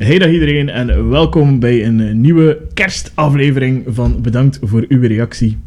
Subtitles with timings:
[0.00, 5.58] Hey dag iedereen en welkom bij een nieuwe kerstaflevering van Bedankt voor uw reactie.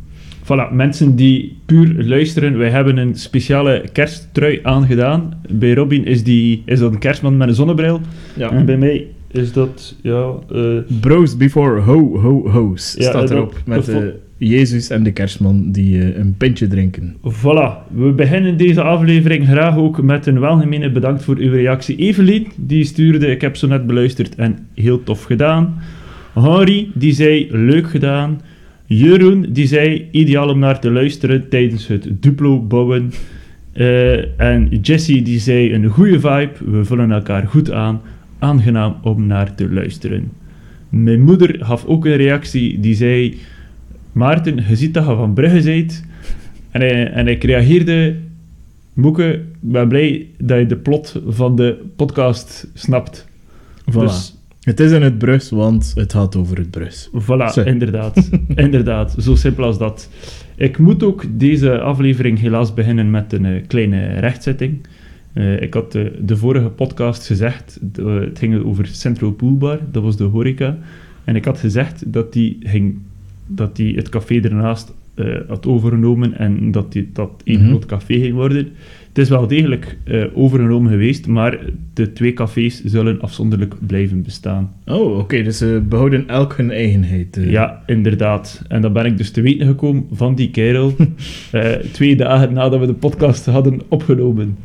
[0.44, 5.42] Voilà, mensen die puur luisteren, wij hebben een speciale kersttrui aangedaan.
[5.50, 8.02] Bij Robin is, die, is dat een kerstman met een zonnebril.
[8.38, 10.34] En bij mij is dat, ja...
[10.52, 13.62] eh, Bros before ho ho ho's Ja, staat erop.
[13.66, 13.98] Met eh,
[14.38, 17.16] Jezus en de kerstman die eh, een pintje drinken.
[17.22, 21.96] Voilà, we beginnen deze aflevering graag ook met een welgemene bedankt voor uw reactie.
[21.96, 25.82] Evelien, die stuurde, ik heb zo net beluisterd en heel tof gedaan.
[26.34, 28.42] Henri, die zei, leuk gedaan.
[28.86, 33.12] Jeroen, die zei, ideaal om naar te luisteren tijdens het Duplo bouwen.
[33.74, 38.02] Eh, en Jessie, die zei, een goede vibe, we vullen elkaar goed aan,
[38.40, 40.32] aangenaam om naar te luisteren.
[40.90, 43.38] Mijn moeder gaf ook een reactie, die zei,
[44.14, 46.04] Maarten, je ziet dat je van Brugge bent.
[46.72, 48.16] En hij, en ik reageerde,
[48.94, 53.28] Moeke, ik ben blij dat je de plot van de podcast snapt.
[53.92, 53.94] Voilà.
[53.94, 57.10] Dus Het is in het Brus, want het gaat over het Brus.
[57.10, 58.30] voilà, inderdaad.
[58.56, 60.10] inderdaad, zo simpel als dat.
[60.56, 64.88] Ik moet ook deze aflevering helaas beginnen met een eh, kleine rechtzetting.
[65.34, 70.04] Eh, ik had eh, de vorige podcast gezegd, het ging over Central Pool Bar, dat
[70.04, 70.78] was de horeca.
[71.24, 73.00] En ik had gezegd dat die, ging,
[73.56, 77.68] dat die het café ernaast eh, had overgenomen en dat die, dat één Mhm.
[77.70, 78.68] groot café ging worden.
[79.08, 81.60] Het is wel degelijk eh, overgenomen geweest, maar
[81.94, 84.72] de twee cafés zullen afzonderlijk blijven bestaan.
[84.86, 87.38] Oh, oké, dus ze behouden elk hun eigenheid.
[87.38, 87.50] eh.
[87.52, 88.62] Ja, inderdaad.
[88.68, 90.96] En dan ben ik dus te weten gekomen van die kerel,
[91.92, 94.58] twee dagen nadat we de podcast hadden opgenomen.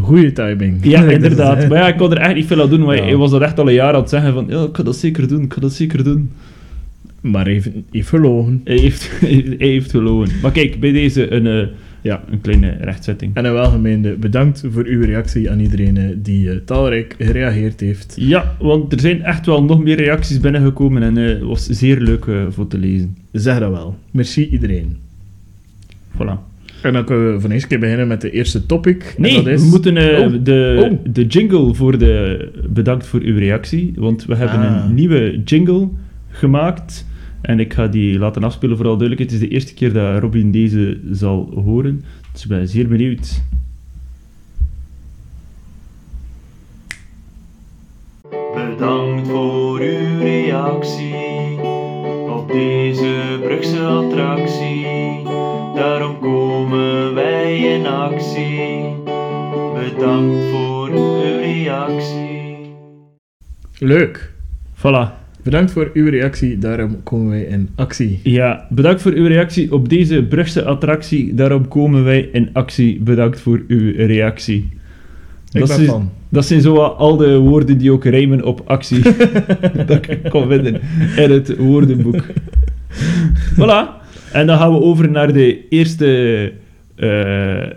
[0.00, 0.78] Goeie timing.
[0.84, 1.68] Ja, inderdaad.
[1.68, 3.02] Maar ja, ik kon er echt niet veel aan doen, maar Ja.
[3.02, 4.96] hij was dat echt al een jaar aan het zeggen van, ja, ik ga dat
[4.96, 6.30] zeker doen, ik ga dat zeker doen.
[7.30, 8.60] Maar even, even verlogen.
[8.64, 9.10] Hij heeft,
[9.58, 10.28] hij heeft gelogen.
[10.42, 11.66] Maar kijk, bij deze een, eh,
[12.00, 12.24] Ja.
[12.30, 13.34] een kleine rechtzetting.
[13.34, 18.14] En een welgemeende bedankt voor uw reactie aan iedereen eh, die eh, talrijk gereageerd heeft.
[18.18, 22.26] Ja, want er zijn echt wel nog meer reacties binnengekomen en het was zeer leuk
[22.50, 23.16] voor te lezen.
[23.32, 23.96] Zeg dat wel.
[24.10, 24.96] Merci iedereen.
[26.14, 26.38] Voilà.
[26.82, 29.14] En dan kunnen we van eerst keer beginnen met de eerste topic.
[29.16, 29.62] en Nee, dat is...
[29.62, 30.32] we moeten Oh.
[30.44, 31.12] de, Oh.
[31.12, 34.84] de jingle voor de bedankt voor uw reactie, want we hebben Ah.
[34.88, 35.88] een nieuwe jingle
[36.30, 37.06] gemaakt
[37.40, 39.40] en ik ga die laten afspelen voor alle duidelijkheid.
[39.40, 43.42] Het is de eerste keer dat Robin deze zal horen, dus ik ben zeer benieuwd.
[48.54, 51.58] Bedankt voor uw reactie
[52.28, 55.22] op deze Brugse attractie.
[55.74, 58.94] Daarom komen wij in actie.
[59.74, 62.74] Bedankt voor uw reactie.
[63.78, 64.32] Leuk.
[64.76, 65.25] Voilà.
[65.46, 66.58] Bedankt voor uw reactie.
[66.58, 68.20] Daarom komen wij in actie.
[68.22, 71.34] Ja, bedankt voor uw reactie op deze Brugse attractie.
[71.34, 73.00] Daarom komen wij in actie.
[73.00, 74.68] Bedankt voor uw reactie.
[75.52, 76.10] Ik dat, ben zijn, fan.
[76.28, 79.02] dat zijn zo al de woorden die ook rijmen op actie.
[79.86, 80.80] dat ik kon vinden
[81.16, 82.24] in het woordenboek.
[83.58, 84.02] voilà.
[84.32, 86.52] En dan gaan we over naar de eerste,
[86.96, 87.08] eh,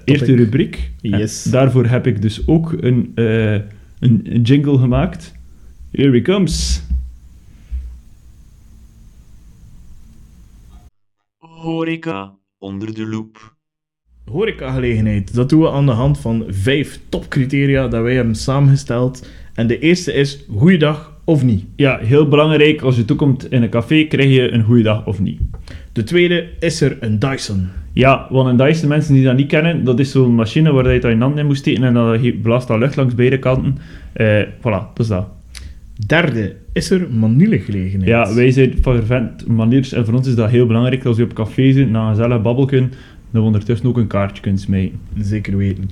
[0.05, 0.91] eerste rubriek.
[1.01, 1.45] Yes.
[1.45, 3.53] En daarvoor heb ik dus ook een, eh,
[3.99, 5.33] een jingle gemaakt.
[5.91, 6.87] Here he comes.
[11.61, 13.55] Horeca onder de loep.
[14.25, 15.33] Horecagelegenheid.
[15.33, 19.29] Dat doen we aan de hand van vijf topcriteria dat wij hebben samengesteld.
[19.53, 21.65] En de eerste is goeiedag of niet.
[21.75, 22.81] Ja, heel belangrijk.
[22.81, 25.39] Als je toekomt in een café, krijg je een goede dag of niet.
[25.93, 27.67] De tweede is er een Dyson.
[27.93, 30.93] Ja, want een Dyson, mensen die dat niet kennen, dat is zo'n machine waar je
[30.93, 33.77] het aan je hand in moet steken en dan blaast dat lucht langs beide kanten.
[34.13, 35.38] Eh voilà, dat is dat.
[36.07, 38.09] Derde is er maniergelegenheid.
[38.09, 41.33] Ja, wij zijn fervent maniers en voor ons is dat heel belangrijk als je op
[41.33, 42.97] café zit, na een gezellig babbelken, dat
[43.31, 44.99] we ondertussen ook een kaartje kunt smijten.
[45.17, 45.89] Zeker weten.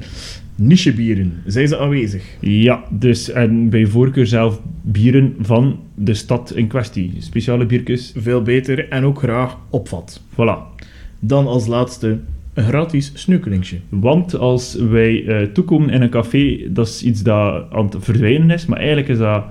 [0.55, 1.33] Nichebieren.
[1.45, 2.23] Zijn ze aanwezig?
[2.39, 7.13] Ja, dus en bij voorkeur zelf bieren van de stad in kwestie.
[7.17, 10.21] Speciale biertjes, Veel beter en ook graag opvat.
[10.33, 10.75] voilà.
[11.19, 12.19] Dan als laatste
[12.53, 13.77] een gratis snukkelingsje.
[13.89, 18.49] Want als wij eh, toekomen in een café, dat is iets dat aan het verdwijnen
[18.49, 19.43] is, maar eigenlijk is dat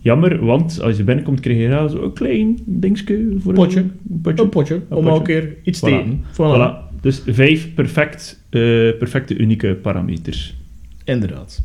[0.00, 3.80] jammer, want als je binnenkomt krijg je ja, zo'n klein dingetje voor Potje.
[3.80, 4.42] Een potje.
[4.42, 5.08] Een potje, om potje.
[5.10, 6.20] elke keer iets te eten.
[6.32, 6.36] Voilà.
[6.36, 7.00] Voilà.
[7.00, 8.60] Dus vijf perfect, eh,
[8.98, 10.56] perfecte, unieke parameters.
[11.04, 11.62] Inderdaad.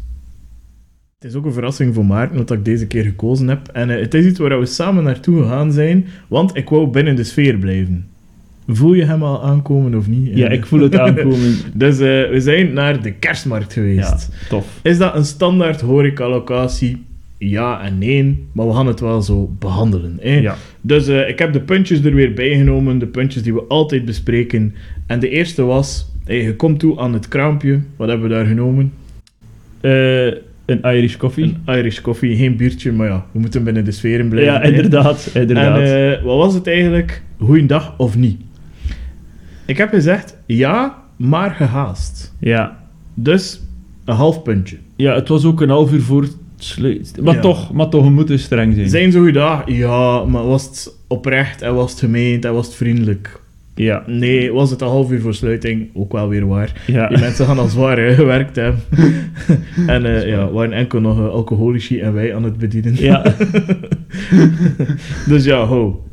[1.20, 3.68] Het is ook een verrassing voor Maarten dat ik deze keer gekozen heb.
[3.68, 7.16] En eh, het is iets waar we samen naartoe gegaan zijn, want ik wou binnen
[7.16, 8.08] de sfeer blijven.
[8.68, 10.38] Voel je hem al aankomen of niet?
[10.38, 11.56] Ja, ik voel het aankomen.
[11.74, 14.30] Dus eh, we zijn naar de kerstmarkt Ja, geweest.
[14.50, 14.80] tof.
[14.84, 17.04] Is dat een standaard horecalocatie?
[17.50, 20.18] Ja en nee, maar we gaan het wel zo behandelen.
[20.22, 20.40] Hè?
[20.40, 20.56] Ja.
[20.82, 24.06] Dus eh, ik heb de puntjes er weer bij genomen, de puntjes die we altijd
[24.06, 24.76] bespreken.
[25.08, 27.80] En de eerste was, hey, je komt toe aan het kraampje.
[27.96, 28.94] Wat hebben we daar genomen?
[29.82, 30.26] Eh,
[30.66, 31.56] Een Irish coffee.
[31.66, 34.54] Een Irish coffee, geen biertje, maar ja, we moeten binnen de sferen blijven.
[34.54, 34.68] ja, hè.
[34.68, 35.30] inderdaad.
[35.34, 35.80] inderdaad.
[35.80, 37.22] En eh, wat was het eigenlijk?
[37.40, 38.42] Goeiedag of niet?
[39.66, 42.34] Ik heb gezegd ja, maar gehaast.
[42.40, 42.84] ja.
[43.14, 43.62] Dus
[44.06, 44.78] een half puntje.
[44.96, 46.28] ja, het was ook een half uur voor
[46.58, 47.14] sluit.
[47.22, 47.42] Maar, Ja.
[47.42, 48.90] toch, maar toch, we moeten streng zijn.
[48.90, 49.64] Zijn zo gedacht?
[49.68, 53.40] Ja, maar was het oprecht en was het gemeend en was het vriendelijk?
[53.78, 55.88] Ja, Nee, was het een half uur voor sluiting?
[55.94, 56.84] Ook wel weer waar.
[56.88, 57.08] ja.
[57.08, 58.82] Die mensen gaan al zwaar hè, gewerkt hebben.
[59.88, 62.96] en eh, ja, waren enkel nog eh, alcoholici en wij aan het bedienen.
[63.02, 63.24] ja.
[65.28, 66.04] Dus ja, ho.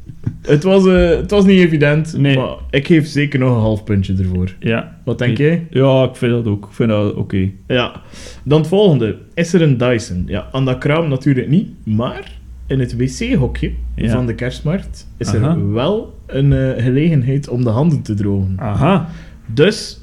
[0.42, 2.36] Het was, eh, het was niet evident, Nee.
[2.36, 4.54] maar ik geef zeker nog een half puntje ervoor.
[4.60, 4.98] ja.
[5.04, 5.66] Wat denk jij?
[5.70, 6.66] Ja, ik vind dat ook.
[6.66, 7.50] Ik vind dat oké.
[7.66, 8.00] Ja.
[8.44, 9.16] Dan het volgende.
[9.34, 10.22] Is er een Dyson?
[10.26, 12.32] Ja, aan dat kraam natuurlijk niet, maar
[12.66, 14.10] in het wc-hokje Ja.
[14.10, 15.50] van de kerstmarkt is Aha.
[15.50, 18.54] er wel een eh, gelegenheid om de handen te drogen.
[18.56, 19.08] Aha.
[19.46, 20.00] Dus,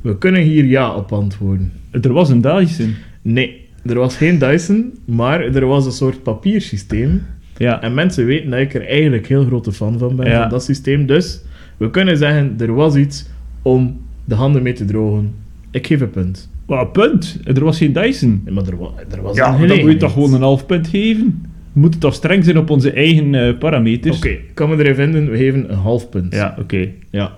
[0.00, 1.72] we kunnen hier ja op antwoorden.
[1.90, 2.94] Er was een Dyson.
[3.22, 7.22] Nee, er was geen Dyson, maar er was een soort papiersysteem.
[7.56, 7.82] Ja.
[7.82, 10.40] En mensen weten dat ik er eigenlijk heel grote fan van ben, Ja.
[10.40, 11.06] van dat systeem.
[11.06, 11.40] Dus,
[11.76, 13.26] we kunnen zeggen, er was iets
[13.62, 15.34] om de handen mee te drogen.
[15.70, 16.50] Ik geef een punt.
[16.66, 17.38] Wat, punt.
[17.44, 18.40] Er was geen Dyson.
[18.44, 19.98] Nee, maar er, wa er was Ja, een maar dan moet je gelegenheid.
[20.00, 21.48] toch gewoon een half punt geven?
[21.72, 24.16] We moeten toch streng zijn op onze eigen eh, parameters?
[24.16, 26.34] Oké, kan me erin vinden, we geven een half punt.
[26.34, 26.88] Ja, oké.
[27.10, 27.32] ja.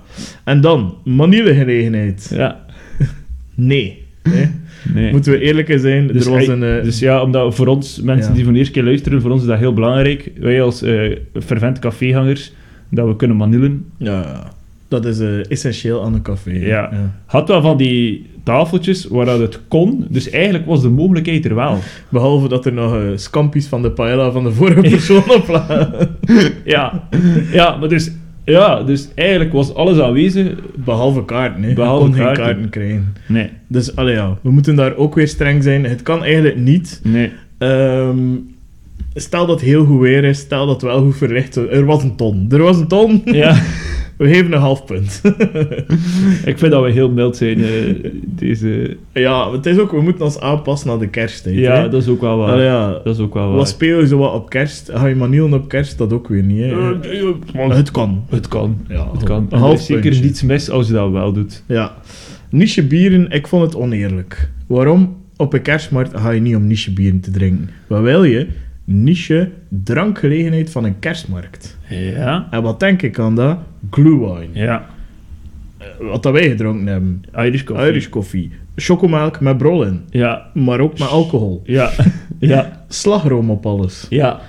[0.44, 2.30] En dan, manielengelegenheid.
[2.34, 2.64] Ja.
[3.54, 4.04] Nee.
[4.34, 4.49] Nee.
[4.94, 5.11] Nee.
[5.12, 6.62] Moeten we eerlijker zijn, Dus, er was een...
[6.62, 8.34] eh, dus ja, omdat voor ons, mensen Ja.
[8.34, 10.31] die voor de eerste keer luisteren, voor ons is dat heel belangrijk.
[10.40, 12.52] Wij als eh fervent cafégangers,
[12.90, 13.84] dat we kunnen manielen.
[13.99, 14.50] ja,
[14.88, 16.50] dat is eh, essentieel aan een café.
[16.52, 16.90] Ja.
[17.26, 21.55] Had wel van die tafeltjes waar dat het kon, dus eigenlijk was de mogelijkheid er
[21.55, 21.78] wel.
[22.08, 26.08] Behalve dat er nog eh, scampi's van de paella van de vorige persoon op lagen.
[26.64, 27.08] Ja,
[27.52, 28.11] ja maar dus,
[28.46, 30.52] ja, dus eigenlijk was alles aanwezig.
[30.75, 31.75] Behalve kaarten, hè.
[31.75, 32.44] Behalve je kon geen kaarten.
[32.44, 33.14] kaarten krijgen.
[33.28, 35.84] Nee, Dus, allee, ja, we moeten daar ook weer streng zijn.
[35.84, 37.00] Het kan eigenlijk niet.
[37.04, 37.32] nee.
[37.58, 38.16] Ehm,
[39.14, 41.64] stel dat het heel goed weer is, stel dat het wel goed verlicht is.
[41.70, 42.46] Er was een ton.
[42.50, 43.22] Er was een ton.
[43.25, 43.54] Ja,
[44.16, 45.20] We geven een half punt.
[46.50, 47.64] ik vind dat we heel mild zijn.
[47.64, 48.96] eh, deze...
[49.12, 51.56] ja, het is ook, we moeten ons aanpassen aan de kersttijd.
[51.56, 51.88] Ja, hè.
[51.88, 52.52] dat is ook wel waar.
[52.52, 52.90] Allee, ja.
[53.04, 53.56] Dat is ook wel waar.
[53.56, 54.90] Wat speel je zo wat op kerst?
[54.94, 55.98] Ga je manielen op kerst?
[55.98, 56.60] Dat ook weer niet.
[56.60, 57.00] Hè.
[57.00, 58.24] Eh, het kan.
[58.28, 58.78] Het kan.
[58.88, 59.36] Ja, Het kan.
[59.36, 61.62] Een En er half is zeker niets mis als je dat wel doet.
[61.66, 61.94] Ja.
[62.50, 64.50] Niche bieren, ik vond het oneerlijk.
[64.66, 65.16] Waarom?
[65.36, 67.70] Op een kerstmarkt ga je niet om niche bieren te drinken.
[67.86, 68.46] Wat wil je?
[68.88, 71.78] Niche drankgelegenheid van een kerstmarkt.
[71.88, 72.48] Ja.
[72.50, 73.58] En wat denk ik aan dat?
[73.90, 74.50] Glühwein.
[74.52, 74.86] Ja.
[76.00, 77.22] Wat dat wij gedronken hebben.
[77.36, 77.88] Irish coffee.
[77.88, 78.50] Irish koffie.
[78.76, 80.00] Chocomelk met brol in.
[80.10, 80.46] Ja.
[80.54, 81.62] Maar ook met alcohol.
[81.64, 81.90] Ja.
[82.38, 82.84] Ja.
[82.88, 84.06] Slagroom op alles.
[84.08, 84.40] Ja.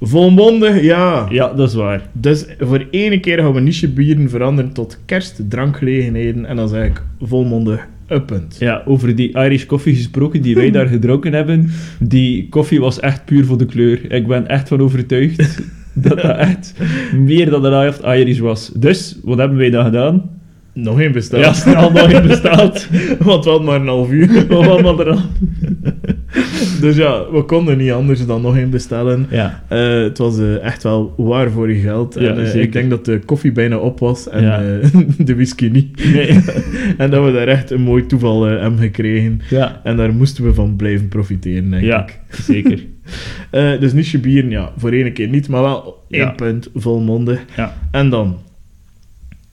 [0.00, 1.26] Volmondig, ja.
[1.30, 2.02] Ja, dat is waar.
[2.12, 6.44] Dus voor ene keer gaan we niche bieren veranderen tot kerstdrankgelegenheden.
[6.44, 8.48] En dan zeg ik volmondig een.
[8.58, 11.70] Ja, over die Irish koffie gesproken die wij daar gedronken hebben.
[12.00, 14.12] Die koffie was echt puur voor de kleur.
[14.12, 15.62] Ik ben echt van overtuigd
[15.92, 16.74] dat dat echt
[17.14, 18.72] meer dan de helft Irish was.
[18.74, 20.30] Dus, wat hebben wij dan gedaan?
[20.72, 21.44] Nog één besteld.
[21.44, 22.88] Ja, snel nog in bestaat.
[23.18, 24.46] Want we hadden maar een half uur.
[24.48, 25.20] We hadden maar er al.
[26.80, 29.26] Dus ja, we konden niet anders dan nog één bestellen.
[29.30, 29.62] Ja.
[29.68, 32.14] Eh, het was eh, echt wel waar voor je geld.
[32.14, 34.58] Ja, en, eh, ik denk dat de koffie bijna op was en Ja.
[35.18, 36.12] de whisky niet.
[36.12, 36.28] Nee.
[36.98, 39.40] en dat we daar echt een mooi toeval hebben gekregen.
[39.50, 39.80] Ja.
[39.84, 42.18] En daar moesten we van blijven profiteren, denk Ja, ik.
[42.30, 42.84] zeker.
[43.80, 47.40] Dus niche bieren, ja, voor één keer niet, maar wel één punt, volmondig.
[47.56, 47.76] Ja.
[47.90, 48.36] En dan,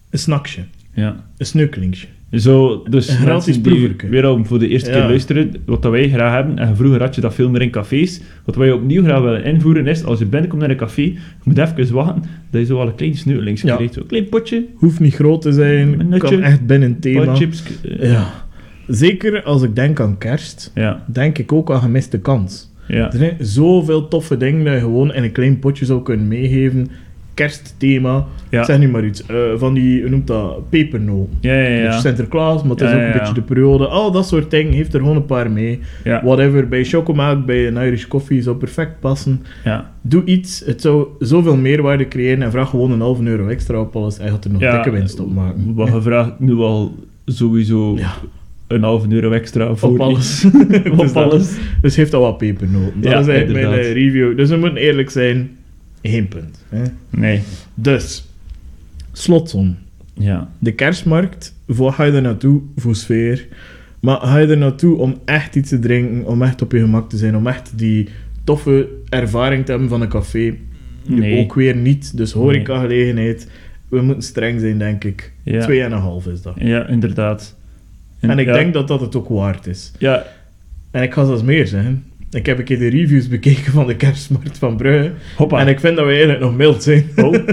[0.09, 0.61] een snacksje,
[0.93, 1.23] Ja.
[1.38, 2.07] een sneukelingje.
[2.35, 4.07] Zo, dus Een gratis mensen die proeverke.
[4.07, 4.95] weer om voor de eerste Ja.
[4.97, 7.69] keer luisteren, wat dat wij graag hebben, en vroeger had je dat veel meer in
[7.69, 11.15] cafés, wat wij opnieuw graag willen invoeren is, als je binnenkomt naar een café, je
[11.43, 13.75] moet even wachten, dat je zo al een klein sneuvelings Ja.
[13.75, 13.93] krijgt.
[13.93, 17.25] Zo'n klein potje, Hoeft niet groot te zijn, Een nutje, kan echt binnen thema.
[17.25, 17.63] paar chips.
[17.99, 18.43] eh, Ja.
[18.87, 22.71] Zeker als ik denk aan kerst, Ja, denk ik ook aan gemiste kans.
[22.87, 26.27] ja, Er zijn zoveel toffe dingen dat je gewoon in een klein potje zou kunnen
[26.27, 26.87] meegeven.
[27.35, 28.63] Kerstthema, ja.
[28.63, 29.25] zeg nu maar iets.
[29.25, 31.37] eh, van die, hoe noemt dat, pepernoten.
[31.39, 31.91] Ja, ja, ja.
[31.91, 33.17] Dus Sinterklaas, maar het is Ja, ook een ja.
[33.19, 33.87] beetje de periode.
[33.87, 35.79] Al dat soort dingen heeft er gewoon een paar mee.
[36.03, 39.41] Whatever, bij chocomelk, bij een Irish coffee zou perfect passen.
[39.63, 39.91] ja.
[40.01, 43.95] Doe iets, het zou zoveel meerwaarde creëren en vraag gewoon een halve euro extra op
[43.95, 45.73] alles en je gaat er nog dikke winst op maken.
[45.73, 47.97] Wat je vraagt nu al sowieso
[48.67, 50.39] een halve euro extra voor Op alles.
[50.41, 51.57] Dus Op dat- alles.
[51.81, 53.01] Dus heeft al wat pepernoten.
[53.01, 53.85] Dat is eigenlijk mijn inderdaad.
[53.85, 54.37] eh, review.
[54.37, 55.49] Dus we moeten eerlijk zijn,
[56.07, 56.63] geen punt.
[56.69, 56.83] Hè?
[57.09, 57.41] Nee.
[57.74, 58.25] Dus,
[59.12, 59.77] slotsom.
[60.13, 60.50] Ja.
[60.59, 62.62] De kerstmarkt, voor ga je er naartoe?
[62.75, 63.47] Voor sfeer.
[64.00, 67.09] Maar ga je er naartoe om echt iets te drinken, om echt op je gemak
[67.09, 68.09] te zijn, om echt die
[68.43, 70.55] toffe ervaring te hebben van een café?
[71.07, 71.43] Nee.
[71.43, 72.17] Ook weer niet.
[72.17, 73.47] Dus horecagelegenheid.
[73.89, 75.31] We moeten streng zijn, denk ik.
[75.43, 75.62] Ja.
[75.62, 76.53] Twee en een half is dat.
[76.57, 77.55] Ja, inderdaad.
[78.19, 79.91] En ik ja, denk dat dat het ook waard is.
[79.97, 80.25] Ja,
[80.91, 82.03] En ik ga zelfs meer zeggen.
[82.35, 85.11] Ik heb een keer de reviews bekeken van de kerstmarkt van Brugge.
[85.35, 85.59] Hoppa.
[85.59, 87.05] En ik vind dat we eigenlijk nog mild zijn.
[87.15, 87.33] Oh.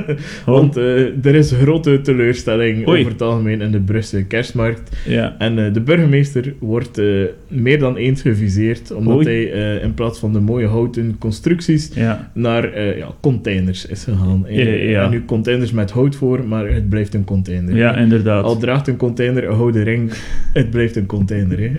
[0.47, 0.55] Oh.
[0.55, 3.01] Want eh, er is grote teleurstelling Oei.
[3.01, 4.97] over het algemeen in de Brusselse kerstmarkt.
[5.07, 5.35] Ja.
[5.39, 7.07] En eh, de burgemeester wordt eh,
[7.49, 9.25] meer dan eens geviseerd, omdat Oei.
[9.49, 12.31] hij in plaats van de mooie houten constructies Ja.
[12.35, 14.47] naar ja, containers is gegaan.
[14.47, 17.77] En nu containers met hout voor, maar het blijft een container.
[17.77, 18.45] ja, inderdaad.
[18.45, 20.11] Al draagt een container een houden ring,
[20.53, 21.71] het blijft een container.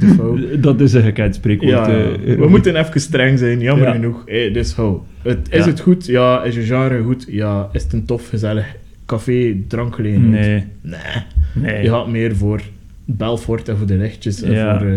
[0.60, 1.88] Dat is een gekend spreekwoord.
[2.46, 3.92] We moeten even streng zijn, jammer Ja.
[3.92, 4.22] genoeg.
[4.26, 4.98] Hey, dus hou.
[5.22, 5.70] Het, is Ja.
[5.70, 6.06] het goed?
[6.06, 6.42] Ja.
[6.44, 7.24] Is je genre goed?
[7.28, 7.68] Ja.
[7.72, 8.74] Is het een tof, gezellig
[9.06, 10.46] café, drankgelegenheid?
[10.46, 10.64] Nee.
[10.82, 11.72] Nee.
[11.72, 11.82] Nee.
[11.82, 12.60] Je gaat meer voor
[13.04, 14.94] Belfort en voor de lichtjes en voor eh,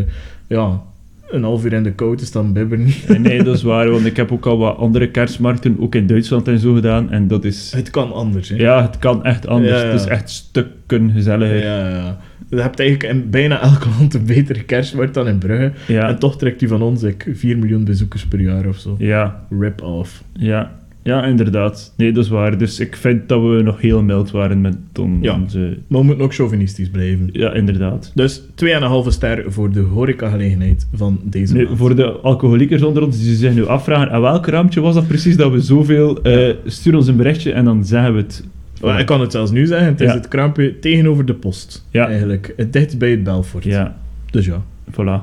[0.48, 0.82] ja,
[1.32, 2.86] een half uur in de kou te staan bibberen.
[3.08, 6.08] Nee, nee, dat is waar, want ik heb ook al wat andere kerstmarkten, ook in
[6.08, 7.72] Duitsland en zo gedaan, en dat is...
[7.76, 8.56] Het kan anders, hè.
[8.56, 9.72] Ja, het kan echt anders.
[9.80, 9.92] Ja, ja.
[9.92, 11.58] Het is echt stukken gezelliger.
[11.64, 12.18] ja, ja, ja.
[12.50, 15.72] Je hebt eigenlijk in bijna elk land een betere kerstmarkt dan in Brugge.
[15.88, 18.96] Ja, En toch trekt die van ons ik, 4 miljoen bezoekers per jaar of zo.
[19.00, 20.24] ja, Rip off.
[20.34, 20.78] ja.
[21.04, 21.94] Ja, inderdaad.
[21.98, 22.58] Nee, dat is waar.
[22.58, 25.34] Dus ik vind dat we nog heel mild waren met on- Ja.
[25.42, 25.78] onze...
[25.88, 27.30] Maar we moeten ook chauvinistisch blijven.
[27.32, 28.12] Ja, inderdaad.
[28.16, 31.78] Dus 2,5 ster voor de horecagelegenheid van deze maand.
[31.78, 35.38] voor de alcoholiekers onder ons die zich nu afvragen, aan welk raampje was dat precies
[35.38, 36.22] dat we zoveel...
[36.22, 38.44] eh stuur ons een berichtje en dan zeggen we het.
[38.82, 40.14] Maar ik kan het zelfs nu zeggen, het is Ja.
[40.14, 41.86] het kraampje tegenover de post.
[41.92, 42.08] Ja.
[42.08, 42.54] Eigenlijk.
[42.58, 43.64] Het dicht bij het Belfort.
[43.64, 43.98] Ja,
[44.32, 45.22] Dus ja, voilà.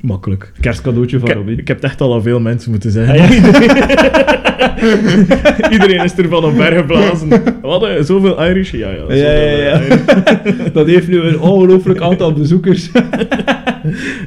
[0.00, 0.52] makkelijk.
[0.60, 1.58] Kerstcadeautje van Robin.
[1.58, 3.20] ik heb het echt al aan veel mensen moeten zeggen.
[3.20, 3.30] Ah,
[5.72, 7.28] Iedereen is ervan op bergen geblazen.
[7.62, 8.70] Wat, zoveel Irish?
[8.70, 9.14] Ja, ja.
[9.14, 9.80] Ja, ja, ja.
[10.72, 12.90] Dat heeft nu een ongelooflijk aantal bezoekers.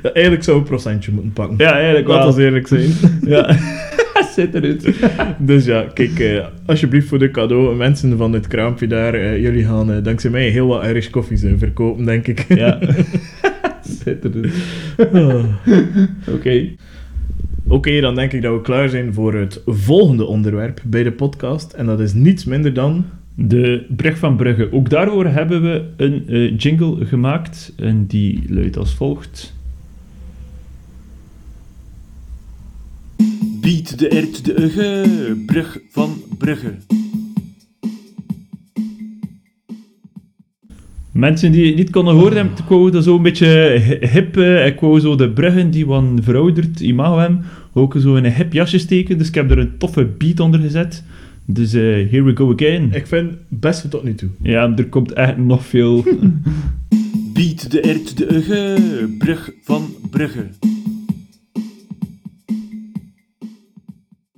[0.04, 1.56] Ja, Eigenlijk zou een procentje moeten pakken.
[1.58, 2.92] ja, eigenlijk Laat ons eerlijk zijn.
[3.26, 3.58] Ja.
[4.36, 4.90] Zit eruit.
[5.38, 9.66] Dus ja, kijk, eh, alsjeblieft voor de cadeau, mensen van dit kraampje daar, eh, jullie
[9.66, 12.46] gaan eh, dankzij mij heel wat Irish koffies verkopen, denk ik.
[12.48, 12.80] Ja.
[15.14, 15.46] Ah.
[16.36, 16.70] Oké.
[17.68, 21.74] Oké, dan denk ik dat we klaar zijn voor het volgende onderwerp bij de podcast.
[21.74, 23.06] En dat is niets minder dan...
[23.42, 24.72] De brug van Brugge.
[24.72, 27.74] Ook daarvoor hebben we een eh, jingle gemaakt.
[27.78, 29.54] En die luidt als volgt.
[33.62, 35.06] Bied de ert de ugge,
[35.46, 36.74] brug van Brugge.
[41.20, 43.48] Mensen die het niet konden horen, hebben ik wou dat zo een beetje
[43.86, 44.38] hi- hip.
[44.38, 48.34] eh, ik wou zo de bruggen die een verouderd imago hebben, ook zo in een
[48.34, 49.18] hip jasje steken.
[49.18, 51.04] Dus ik heb er een toffe beat onder gezet.
[51.46, 52.90] Dus eh, here we go again.
[52.94, 54.30] Ik vind het beste tot nu toe.
[54.42, 56.04] Ja, er komt echt nog veel.
[57.34, 58.78] Bied de ert de ugge,
[59.18, 60.46] brug van Brugge.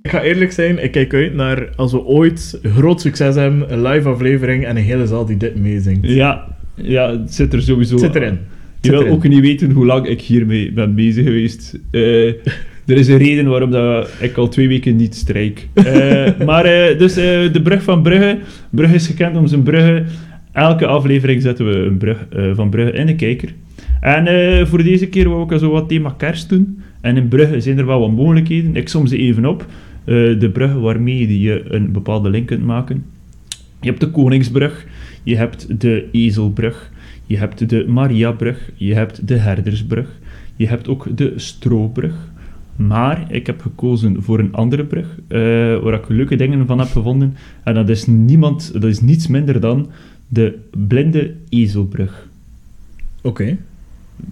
[0.02, 3.82] Ik ga eerlijk zijn, ik kijk uit naar als we ooit groot succes hebben, een
[3.82, 6.06] live aflevering en een hele zaal die dit meezingt.
[6.08, 7.94] ja, ja, het zit er sowieso.
[7.94, 8.38] Het zit erin.
[8.82, 11.78] Je wil ook niet weten hoe lang ik hiermee ben bezig geweest.
[11.90, 12.26] Eh,
[12.86, 15.68] er is een reden waarom dat ik al twee weken niet strijk.
[15.74, 15.84] Eh,
[16.48, 18.38] maar eh, dus de brug van Brugge.
[18.70, 20.06] Brugge is gekend om zijn bruggen.
[20.52, 23.54] Elke aflevering zetten we een brug van Brugge in de kijker.
[24.00, 26.78] En voor deze keer wou ik zo wat thema kerst doen.
[27.00, 28.76] En in Brugge zijn er wel wat mogelijkheden.
[28.76, 29.66] Ik som ze even op.
[30.04, 33.04] De brug waarmee je een bepaalde link kunt maken.
[33.82, 34.86] Je hebt de Koningsbrug.
[35.22, 36.90] Je hebt de Ezelbrug.
[37.32, 40.18] Je hebt de Mariabrug, je hebt de Herdersbrug,
[40.56, 42.30] je hebt ook de Strobrug.
[42.76, 45.38] Maar ik heb gekozen voor een andere brug, eh,
[45.82, 47.36] waar ik leuke dingen van heb gevonden.
[47.64, 49.90] En dat is, niemand, dat is niets minder dan
[50.28, 52.28] de Blinde Ezelbrug.
[53.22, 53.58] Oké.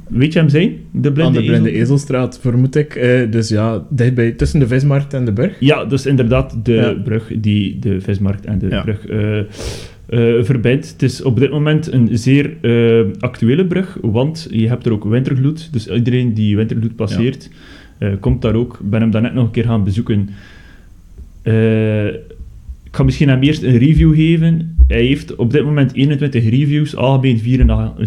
[0.09, 0.77] Weet je hem zijn?
[0.91, 1.83] De Blinde Aan de Blinde Ezel?
[1.83, 2.95] Ezelstraat, vermoed ik.
[2.95, 5.57] Eh, dus ja, dichtbij, tussen de vismarkt en de berg.
[5.61, 6.93] Ja, dus inderdaad de Ja.
[7.05, 8.83] brug die de vismarkt en de Ja.
[8.83, 9.41] brug eh,
[10.45, 10.91] verbindt.
[10.93, 12.51] Het is op dit moment een zeer
[13.21, 15.73] actuele brug, want je hebt er ook wintergloed.
[15.73, 17.51] Dus iedereen die wintergloed passeert,
[18.21, 18.79] komt daar ook.
[18.83, 20.29] Ik ben hem daarnet nog een keer gaan bezoeken.
[22.85, 24.77] Ik ga misschien hem eerst een review geven.
[24.91, 27.39] Hij heeft op dit moment 21 reviews, algemeen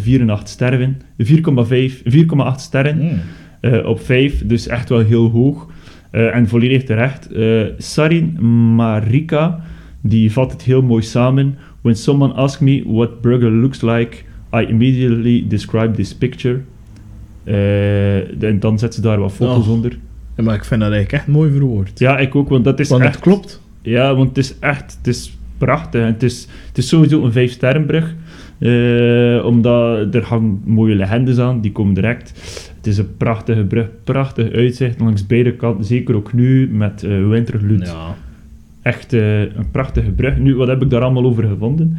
[0.02, 1.02] 4,8 sterren.
[1.18, 2.98] 4,5, 4,8 sterren.
[3.00, 3.20] Hmm.
[3.60, 5.68] Eh, op 5, dus echt wel heel hoog.
[6.12, 7.32] Eh, en volledig terecht.
[7.32, 8.38] Eh, Sarin
[8.76, 9.62] Marika,
[10.02, 11.58] die vat het heel mooi samen.
[11.82, 14.18] When someone asks me what burger looks like,
[14.56, 16.60] I immediately describe this picture.
[18.40, 19.72] En dan zet ze daar wat foto's Oh.
[19.74, 19.98] onder.
[20.38, 22.00] Ja, maar ik vind dat eigenlijk echt mooi verwoord.
[22.00, 23.14] Ja, ik ook, want dat is Want echt...
[23.14, 23.62] het klopt.
[23.82, 26.06] Ja, want het is echt, het is prachtig.
[26.06, 28.16] Het is, het is sowieso een vijfsterrenbrug.
[28.60, 32.30] eh omdat er hangen mooie legendes aan, die komen direct.
[32.78, 35.86] Het is een prachtige brug, prachtig uitzicht langs beide kanten.
[35.86, 37.88] Zeker ook nu met eh wintergloed.
[37.88, 38.16] Ja.
[38.82, 40.38] Echt eh, een prachtige brug.
[40.38, 41.98] Nu, wat heb ik daar allemaal over gevonden?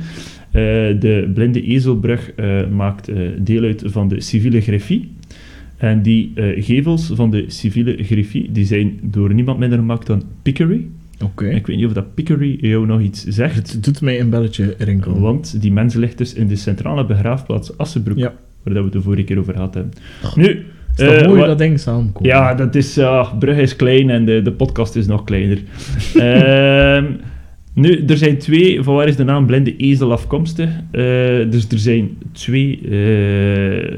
[1.00, 2.32] De Blinde Ezelbrug
[2.70, 5.12] maakt deel uit van de civiele greffie.
[5.76, 10.86] En die gevels van de civiele griffie, die zijn door niemand minder gemaakt dan Pickery.
[11.22, 11.48] Oké.
[11.48, 13.72] Ik weet niet of dat Pickery jou nog iets zegt.
[13.72, 15.20] Het doet mij een belletje rinkelen.
[15.20, 18.32] Want die mens ligt dus in de centrale begraafplaats Assenbroek, Ja.
[18.62, 19.90] waar dat we het de vorige keer over hebben.
[20.34, 20.64] Nu, Is
[20.96, 22.26] dat eh, mooi dat ding samenkomt?
[22.26, 25.58] ja, dat is, ja, Brugge is klein en de, de podcast is nog kleiner.
[26.14, 27.04] Ehm,
[27.74, 30.70] nu, er zijn twee, van waar is de naam Blinde Ezel afkomstig?
[30.90, 31.02] Eh,
[31.50, 33.96] dus er zijn twee eh,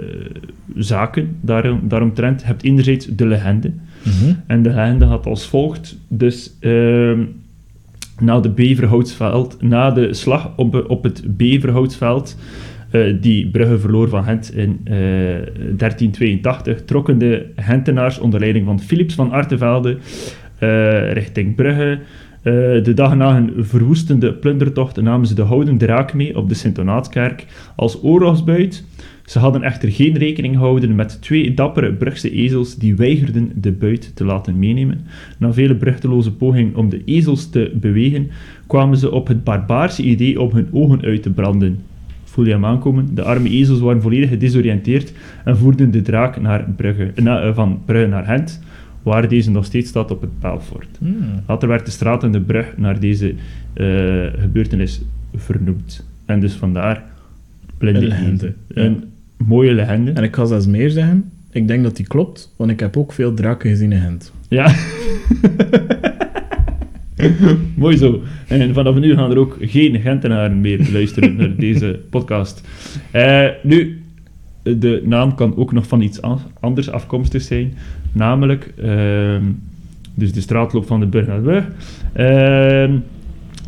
[0.77, 2.41] zaken daarom, daaromtrent.
[2.41, 3.73] Je hebt enerzijds de legende.
[4.07, 4.35] Mhm.
[4.47, 5.99] En de legende gaat als volgt.
[6.09, 7.25] Dus ehm,
[8.21, 12.37] na de Beverhoutsveld, na de slag op, op het Beverhoutsveld,
[12.91, 14.95] eh, die Brugge verloor van Gent in eh,
[15.77, 19.99] 1382, trokken de Gentenaars onder leiding van Philips van Artevelde
[20.59, 21.99] eh, richting Brugge.
[22.47, 26.55] Eh, de dag na hun verwoestende plundertocht namen ze de houden draak mee op de
[26.55, 27.47] Sint-Donaatskerk
[27.77, 28.85] als oorlogsbuit.
[29.27, 34.17] Ze hadden echter geen rekening gehouden met twee dappere Brugse ezels die weigerden de buit
[34.17, 35.01] te laten meenemen.
[35.39, 38.31] Na vele bruchteloze pogingen om de ezels te bewegen,
[38.67, 41.79] kwamen ze op het barbaarse idee om hun ogen uit te branden.
[42.25, 43.15] Voel je hem aankomen?
[43.15, 45.13] De arme ezels waren volledig gedesoriënteerd
[45.45, 48.63] en voerden de draak naar Brugge, na- eh, van Brugge naar Gent,
[49.03, 50.99] waar deze nog steeds staat op het Paalfort.
[50.99, 51.17] Hmm.
[51.47, 53.35] Later werd de straat en de brug naar deze
[53.73, 53.87] eh,
[54.39, 55.03] gebeurtenis
[55.35, 56.07] vernoemd.
[56.25, 57.05] En dus vandaar
[57.79, 58.55] blinde.
[58.69, 59.05] Een
[59.37, 60.11] mooie legende.
[60.11, 61.31] En ik ga zelfs meer zeggen.
[61.51, 64.33] Ik denk dat die klopt, want ik heb ook veel draken gezien in Gent.
[64.49, 64.75] Ja.
[67.75, 68.21] Mooi zo.
[68.49, 72.69] En vanaf nu gaan er ook geen Gentenaren meer luisteren naar deze podcast.
[73.11, 74.01] Eh, nu,
[74.63, 77.75] de naam kan ook nog van iets an- anders afkomstig zijn.
[78.13, 79.43] Namelijk, ehm,
[80.15, 81.67] dus de straatloop van de Brug.
[82.13, 82.93] Ehm,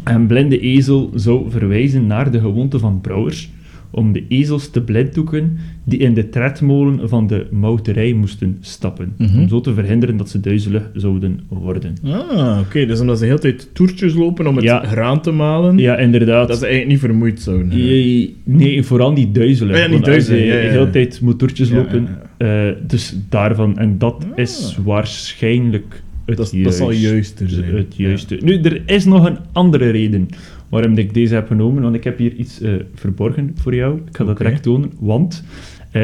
[0.05, 3.51] een blinde ezel zou verwijzen naar de gewoonte van brouwers
[3.91, 9.39] om de ezels te blinddoeken die in de tredmolen van de mouterij moesten stappen, Mhm.
[9.39, 11.97] om zo te verhinderen dat ze duizelig zouden worden.
[12.05, 12.87] Ah, oké.
[12.87, 14.85] Dus omdat ze de hele tijd toertjes lopen om het Ja.
[14.85, 16.49] graan te malen, Ja, inderdaad.
[16.49, 17.79] dat ze eigenlijk niet vermoeid zouden.
[17.87, 19.75] Je- Nee, vooral niet duizelen.
[19.75, 22.09] Ah ja, niet je ja, de hele tijd motortjes Ja, lopen.
[22.37, 23.79] eh, dus daarvan.
[23.79, 24.39] En dat Ah.
[24.39, 26.63] is waarschijnlijk het Dat, juiste.
[26.63, 27.75] dat zal juister zijn.
[27.77, 28.39] Het juiste.
[28.45, 30.29] Nu, er is nog een andere reden
[30.69, 31.83] waarom ik deze heb genomen.
[31.83, 34.01] Want ik heb hier iets eh, verborgen voor jou.
[34.09, 34.93] Ik ga dat direct tonen.
[34.99, 35.45] Want
[35.91, 36.03] eh,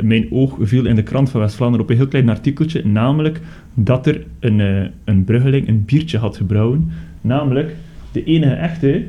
[0.00, 2.86] mijn oog viel in de krant van West-Vlaanderen op een heel klein artikeltje.
[2.86, 3.40] Namelijk
[3.74, 6.90] dat er een, eh, een bruggeling een biertje had gebrouwen.
[7.20, 7.74] Namelijk
[8.12, 9.02] de enige echte,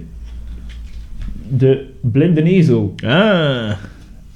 [1.58, 2.96] de blinde ezel.
[3.06, 3.72] Ah,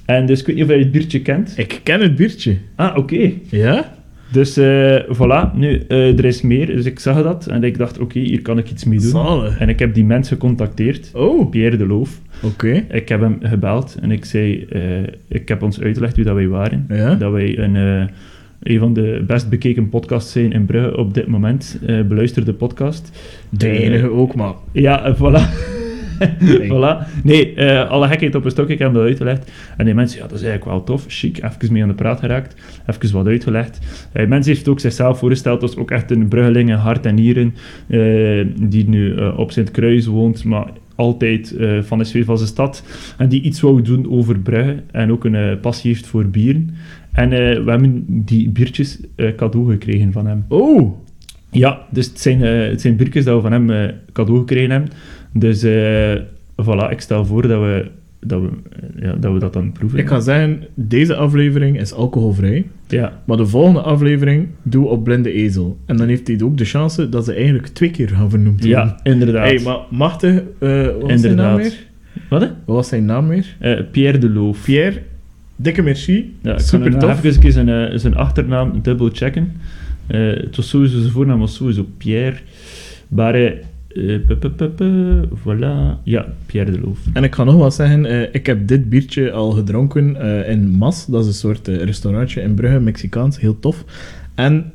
[0.06, 1.54] En dus ik weet niet of je het biertje kent.
[1.58, 2.58] ik ken het biertje.
[2.76, 3.32] Ah, oké.
[3.50, 3.96] Ja?
[4.32, 6.66] Dus eh, voilà, nu, eh, er is meer.
[6.66, 9.10] Dus ik zag dat en ik dacht, oké, hier kan ik iets mee doen.
[9.10, 9.60] Zalig.
[9.60, 12.22] En ik heb die mens gecontacteerd, Oh, Pierre de Loof.
[12.44, 12.86] oké.
[12.92, 14.82] Ik heb hem gebeld en ik zei, eh,
[15.28, 16.86] ik heb ons uitgelegd wie dat wij waren.
[16.90, 17.16] Ja?
[17.16, 17.76] Dat wij een,
[18.64, 21.80] een van de best bekeken podcasts zijn in Brugge op dit moment.
[21.86, 23.12] eh beluisterde podcast.
[23.50, 24.54] De enige ook, maar...
[24.72, 25.14] Ja, eh,
[26.20, 26.68] voilà.
[26.68, 27.24] voilà.
[27.24, 29.52] Nee, eh, alle gekheid op een stokje, ik heb hem dat uitgelegd.
[29.78, 32.20] En die mensen, ja, dat is eigenlijk wel tof, chic, even mee aan de praat
[32.20, 32.56] geraakt,
[32.88, 33.80] even wat uitgelegd.
[34.12, 37.54] Eh, mensen heeft ook zichzelf voorgesteld als ook echt een bruggeling in hart en nieren,
[37.88, 42.84] eh, die nu op Sint-Kruis woont, maar altijd van is weer van zijn stad.
[43.18, 46.76] En die iets wou doen over Brugge en ook een passie heeft voor bieren.
[47.12, 49.00] En we hebben die biertjes
[49.36, 50.46] cadeau gekregen van hem.
[50.48, 50.94] Oh,
[51.52, 54.90] Ja, dus het zijn, het zijn biertjes dat we van hem cadeau gekregen hebben.
[55.34, 56.14] Dus eh,
[56.62, 57.86] voilà, ik stel voor dat we
[58.20, 58.50] dat, we,
[59.02, 60.00] ja, dat, we dat dan proeven.
[60.00, 62.66] ik ga zeggen, deze aflevering is alcoholvrij.
[62.88, 65.78] Ja, Maar de volgende aflevering doen we op Blinde Ezel.
[65.86, 68.80] En dan heeft hij ook de chance dat ze eigenlijk twee keer gaan vernoemd worden.
[68.80, 69.46] ja inderdaad.
[69.48, 71.74] Hey, maar machtig, eh wat was zijn naam weer?
[72.30, 72.42] Wat?
[72.42, 72.48] hè?
[72.48, 73.56] Wat was zijn naam weer?
[73.92, 74.64] Pierre de Loof.
[74.64, 75.02] Pierre,
[75.56, 76.36] dikke merci.
[76.42, 77.10] Ja, ik Super kan tof.
[77.10, 79.52] nog even zijn, eh, zijn achternaam dubbel checken.
[80.08, 82.36] Eh, het was sowieso, zijn voornaam was sowieso Pierre.
[83.08, 83.62] Barre,
[83.94, 86.04] eh, voilà.
[86.04, 87.00] Ja, Pierre de Loof.
[87.14, 90.70] En ik ga nog wat zeggen, eh, ik heb dit biertje al gedronken eh, in
[90.70, 91.06] Mas.
[91.06, 93.84] Dat is een soort restaurantje in Brugge, Mexicaans, heel tof.
[94.36, 94.72] En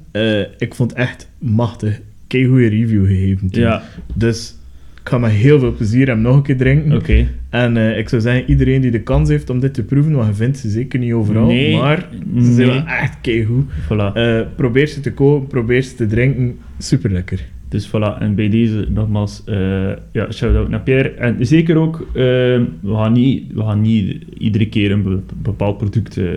[0.58, 2.00] ik vond echt machtig.
[2.26, 3.50] Kei goede review gegeven.
[3.50, 3.62] toen.
[3.62, 3.82] Ja,
[4.14, 4.54] Dus
[5.02, 6.92] ik ga met heel veel plezier hem nog een keer drinken.
[6.92, 7.26] oké.
[7.48, 10.34] En ik zou zeggen, iedereen die de kans heeft om dit te proeven, want je
[10.34, 13.64] vindt ze zeker niet overal, Nee, maar ze zijn wel echt keigoed.
[13.84, 14.12] Voilà.
[14.56, 16.58] Probeer ze te kopen, probeer ze te drinken.
[16.78, 17.44] Super lekker.
[17.68, 21.08] Dus voilà, en bij deze nogmaals, eh ja, shout-out naar Pierre.
[21.08, 25.78] En zeker ook, eh, we, gaan niet, we gaan niet iedere keer een be- bepaald
[25.78, 26.32] product eh,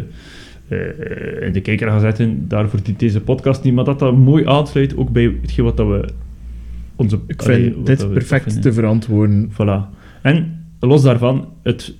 [0.67, 2.47] eh, in de kijker gaan zetten.
[2.47, 5.87] Daarvoor dient deze podcast niet, maar dat dat mooi aansluit ook bij hetgeen wat dat
[5.87, 6.09] we...
[6.95, 9.49] Onze, Ik allee, vind wat dit dat we perfect te verantwoorden.
[9.51, 9.97] Voilà.
[10.21, 11.93] En los daarvan, het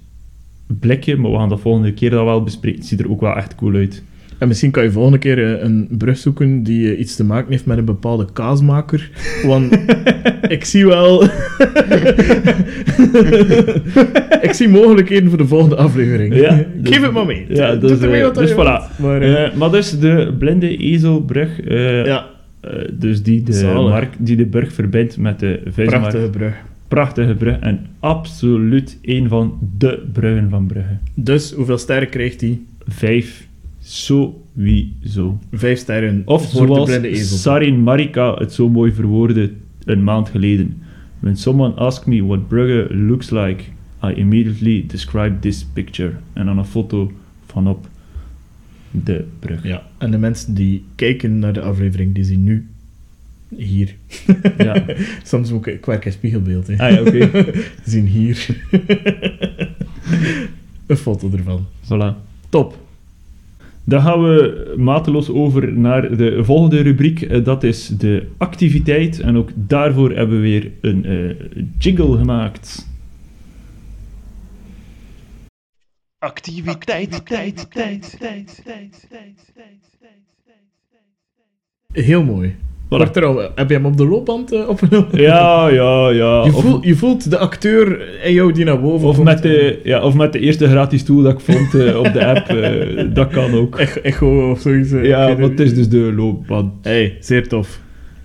[0.68, 3.56] blikje, maar we gaan dat volgende keer dan wel bespreken, ziet er ook wel echt
[3.56, 4.04] cool uit.
[4.42, 7.52] En misschien kan je volgende keer eh, een brug zoeken die eh, iets te maken
[7.52, 9.10] heeft met een bepaalde kaasmaker.
[9.46, 9.78] Want
[10.56, 11.24] ik zie wel...
[14.48, 16.36] ik zie mogelijkheden voor de volgende aflevering.
[16.36, 17.46] Ja, Geef het maar mee.
[17.50, 19.00] Ja, Doe dus, ermee eh, wat dus voilà.
[19.02, 22.26] Maar, Eh, maar dus de blinde ezelbrug, eh, ja,
[22.92, 23.90] dus die de, Zalig.
[23.92, 25.90] markt, die de brug verbindt met de vismarkt.
[26.00, 26.54] prachtige brug.
[26.88, 30.98] Prachtige brug en absoluut een van de bruggen van Brugge.
[31.16, 32.60] Dus, hoeveel sterren krijgt hij?
[32.88, 33.48] Vijf,
[33.92, 35.40] sowieso.
[35.52, 37.42] Vijf sterren Of zoals.
[37.42, 39.52] Sarin Marika het zo mooi verwoordde
[39.86, 40.82] een maand geleden.
[41.20, 43.64] When someone asks me what Brugge looks like,
[44.04, 46.14] I immediately describe this picture.
[46.34, 47.12] En dan een foto
[47.46, 47.88] van op
[48.92, 49.64] de brug.
[49.64, 52.68] Ja, en de mensen die kijken naar de aflevering, die zien nu
[53.56, 53.96] hier.
[54.58, 54.86] Ja.
[55.24, 56.68] Soms ik werk in spiegelbeeld.
[56.68, 56.78] Hè.
[56.78, 57.46] Ah ja, oké.
[57.86, 58.48] zien hier
[60.88, 61.66] een foto ervan.
[61.84, 62.16] Voilà.
[62.50, 62.90] Top.
[63.92, 67.22] Dan gaan we mateloos over naar de volgende rubriek.
[67.22, 69.20] Eh, Dat is de activiteit.
[69.20, 71.46] En ook daarvoor hebben we weer een eh,
[71.78, 72.88] jingle gemaakt.
[76.18, 79.10] Activiteit, tijd, tijd, tijd, tijd.
[81.92, 82.56] Heel mooi.
[83.00, 85.08] Er al, heb je hem op de loopband eh, opgenomen?
[85.22, 86.44] Ja, ja, ja.
[86.44, 89.28] Je, voelt, je voelt de acteur in jou die naar boven of, komt.
[89.28, 92.26] met de, ja, of met de eerste gratis tool dat ik vond eh, op de
[92.26, 92.48] app.
[92.48, 93.80] eh, dat kan ook.
[93.80, 94.92] Echo, of zoiets.
[94.92, 96.72] eh, Ja, want het is dus de loopband.
[96.82, 97.80] Hey, zeer tof.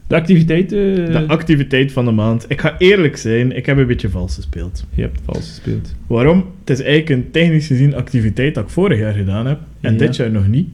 [0.07, 0.73] De activiteit...
[0.73, 2.45] eh, De activiteit van de maand.
[2.49, 4.85] Ik ga eerlijk zijn, ik heb een beetje vals gespeeld.
[4.95, 5.95] je hebt vals gespeeld.
[6.07, 6.45] Waarom?
[6.61, 9.59] Het is eigenlijk een technisch gezien activiteit dat ik vorig jaar gedaan heb.
[9.81, 9.99] En Ja.
[9.99, 10.69] dit jaar nog niet.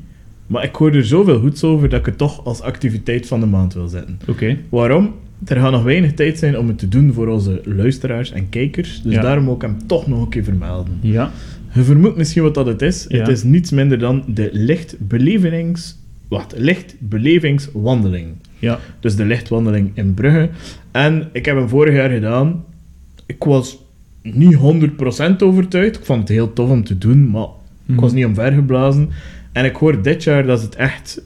[0.52, 3.46] Maar ik hoor er zoveel goeds over dat ik het toch als activiteit van de
[3.46, 4.18] maand wil zetten.
[4.28, 4.56] Oké.
[4.68, 5.10] Waarom?
[5.46, 9.02] Er gaat nog weinig tijd zijn om het te doen voor onze luisteraars en kijkers.
[9.02, 9.20] Dus Ja.
[9.22, 10.98] daarom wil ik hem toch nog een keer vermelden.
[11.00, 11.30] Ja.
[11.72, 13.04] Je vermoedt misschien wat dat het is.
[13.08, 13.18] Ja.
[13.18, 16.00] Het is niets minder dan de lichtbelevings...
[16.28, 18.26] Wacht, lichtbelevingswandeling.
[18.58, 18.78] Ja.
[19.00, 20.48] Dus de lichtwandeling in Brugge.
[20.90, 22.64] En ik heb hem vorig jaar gedaan.
[23.26, 23.78] Ik was
[24.22, 25.96] niet 100% overtuigd.
[25.96, 27.46] Ik vond het heel tof om te doen, maar
[27.86, 28.14] ik was Mhm.
[28.14, 29.08] niet omvergeblazen.
[29.52, 31.22] En ik hoor dit jaar dat het echt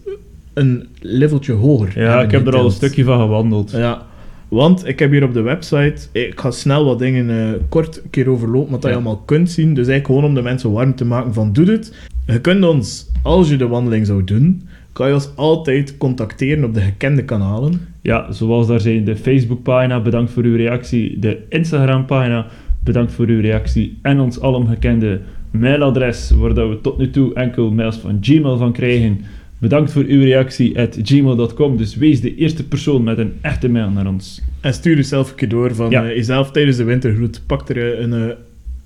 [0.55, 3.71] een leveltje hoger Ja, ik heb er al een stukje van gewandeld.
[3.71, 4.07] Ja,
[4.49, 5.97] want ik heb hier op de website...
[6.12, 9.75] Ik ga snel wat dingen eh, kort een keer overlopen, wat je allemaal kunt zien.
[9.75, 11.95] Dus eigenlijk gewoon om de mensen warm te maken van doe het.
[12.27, 16.75] Je kunt ons, als je de wandeling zou doen, kan je ons altijd contacteren op
[16.75, 17.81] de gekende kanalen.
[18.03, 21.19] Ja, zoals daar zijn de Facebookpagina, bedankt voor uw reactie.
[21.19, 22.47] De Instagram-pagina,
[22.85, 23.99] bedankt voor uw reactie.
[24.03, 28.56] En ons alom gekende mailadres, waar dat we tot nu toe enkel mails van Gmail
[28.56, 29.20] van krijgen.
[29.59, 31.76] Bedankt voor uw reactie at gmail.com.
[31.76, 34.42] Dus wees de eerste persoon met een echte mail naar ons.
[34.61, 36.04] En stuur jezelf een keer door van Ja.
[36.09, 37.42] eh, jezelf tijdens de wintergroet.
[37.46, 38.35] Pak er eh, een, eh,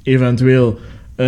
[0.02, 0.78] eventueel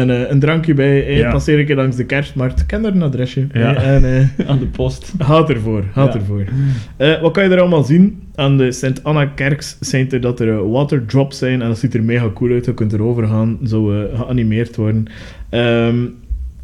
[0.00, 1.06] een, eh, een drankje bij.
[1.06, 1.30] eh, Ja.
[1.30, 2.60] Passeer een keer langs de kerstmarkt.
[2.60, 3.46] Ik ken daar een adresje.
[3.52, 3.74] Ja.
[3.74, 4.04] eh, en
[4.38, 5.12] eh, Aan de post.
[5.18, 6.18] Gaat ervoor, gaat Ja.
[6.20, 6.44] ervoor.
[6.96, 8.22] Eh, wat kan je er allemaal zien?
[8.34, 11.94] Aan de Sint Anna Kerks zijn er dat er eh, waterdrops zijn en dat ziet
[11.94, 12.64] er mega cool uit.
[12.64, 15.04] Je kunt erover gaan, zo eh, geanimeerd worden.
[15.48, 15.96] Ehm,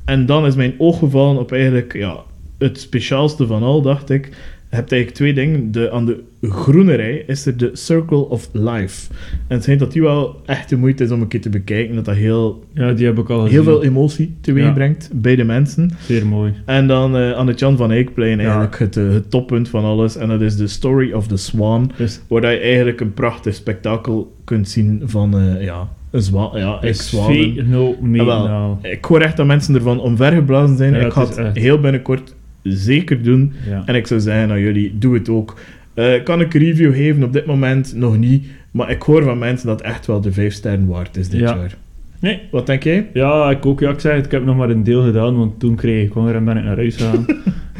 [0.04, 2.16] en dan is mijn oog gevallen op eigenlijk ja,
[2.58, 4.26] het speciaalste van al, dacht ik.
[4.70, 5.72] Je hebt eigenlijk twee dingen.
[5.72, 9.12] De, aan de groene rij is er de Circle of Life.
[9.46, 11.94] En het schijnt dat die wel echt de moeite is om een keer te bekijken.
[11.94, 14.72] Dat dat heel, Ja, die heb ik al heel veel emotie teweeg Ja.
[14.72, 15.90] brengt bij de mensen.
[16.00, 16.52] Zeer mooi.
[16.64, 18.44] En dan eh, aan het Jan van Eyckplein Ja.
[18.44, 20.16] eigenlijk het, eh, het toppunt van alles.
[20.16, 21.90] En dat is de Story of the Swan.
[21.96, 26.82] Dus Waar je eigenlijk een prachtig spektakel kunt zien van eh, ja, een zwa ja,
[26.82, 28.78] ik fenomenaal.
[28.82, 30.92] Ik hoor echt dat mensen ervan omvergeblazen zijn.
[30.94, 33.52] Ja, ik ga het heel binnenkort zeker doen.
[33.86, 35.54] En ik zou zeggen aan jullie, doe het ook.
[35.98, 37.22] Eh, kan ik een review geven?
[37.22, 38.46] Op dit moment nog niet.
[38.70, 41.54] Maar ik hoor van mensen dat echt wel de 5 sterren waard is dit Ja.
[41.56, 41.76] jaar.
[42.20, 43.06] Nee, Wat denk jij?
[43.12, 43.80] Ja, ik ook.
[43.80, 46.12] Ja, ik zei het, ik heb nog maar een deel gedaan, want toen kreeg ik
[46.12, 47.26] honger en ben ik naar huis gegaan.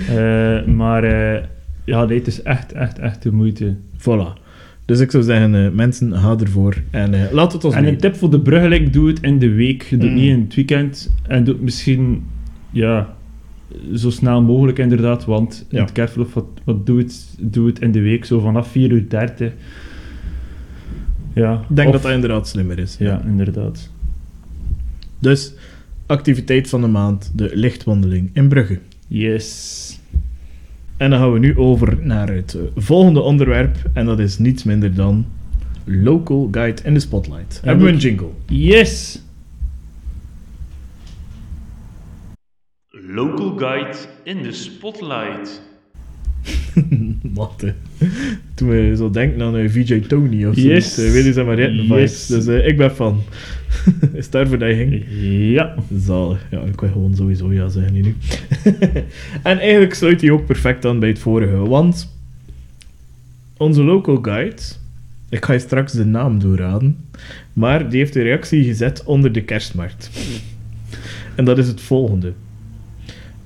[0.09, 1.43] Eh, maar eh,
[1.85, 3.75] ja, het is echt, echt, echt de moeite.
[3.99, 4.41] Voilà.
[4.85, 6.75] Dus ik zou zeggen, mensen, ga ervoor.
[6.91, 9.87] En laat het ons En een tip voor de bruggeling, doe het in de week,
[9.91, 10.15] doe het Mm.
[10.15, 11.15] niet in het weekend.
[11.27, 12.27] En doe het misschien,
[12.71, 13.17] ja,
[13.95, 15.83] zo snel mogelijk inderdaad, want in Ja.
[15.83, 19.09] het kerflof, wat, wat doe, het, doe het in de week, zo vanaf 4 uur
[19.09, 19.53] 30.
[21.35, 22.97] Ja, Ik denk of- dat dat inderdaad slimmer is.
[22.99, 23.91] Ja, inderdaad.
[25.19, 25.53] Dus,
[26.07, 28.79] activiteit van de maand, de lichtwandeling in Brugge.
[29.07, 29.99] Yes.
[30.97, 33.77] En dan gaan we nu over naar het eh, volgende onderwerp.
[33.93, 35.27] En dat is niets minder dan
[35.85, 37.61] Local Guide in the Spotlight.
[37.65, 38.29] Hebben we een jingle?
[38.47, 39.23] Yes!
[43.11, 45.63] Local Guide in de Spotlight.
[47.35, 47.73] Wat, hè.
[48.55, 50.61] Toen we zo denken aan eh, VJ Tony of zo.
[50.61, 50.99] Yes.
[50.99, 51.87] Uh, Willy Samaretten Yes.
[51.87, 52.27] vibes.
[52.27, 53.23] Dus eh, ik ben fan.
[54.15, 55.05] Is het daarvoor dat je ging?
[55.55, 55.75] Ja.
[55.99, 56.47] Zalig.
[56.51, 58.17] Ja, ik wil gewoon sowieso ja zeggen hier nu.
[59.43, 62.17] en eigenlijk sluit hij ook perfect aan bij het vorige, want
[63.57, 64.63] onze local guide,
[65.29, 66.97] ik ga je straks de naam doorraden,
[67.53, 70.11] maar die heeft een reactie gezet onder de kerstmarkt.
[71.35, 72.33] En dat is het volgende.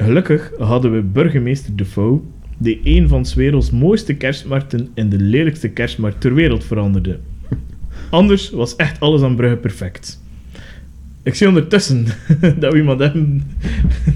[0.04, 2.20] Gelukkig hadden we burgemeester Defoe,
[2.58, 7.18] die een van 's werelds mooiste kerstmarkten in de lelijkste kerstmarkt ter wereld veranderde.
[8.10, 10.20] Anders was echt alles aan Brugge perfect.
[11.22, 12.04] Ik zie ondertussen
[12.60, 13.42] dat we iemand hebben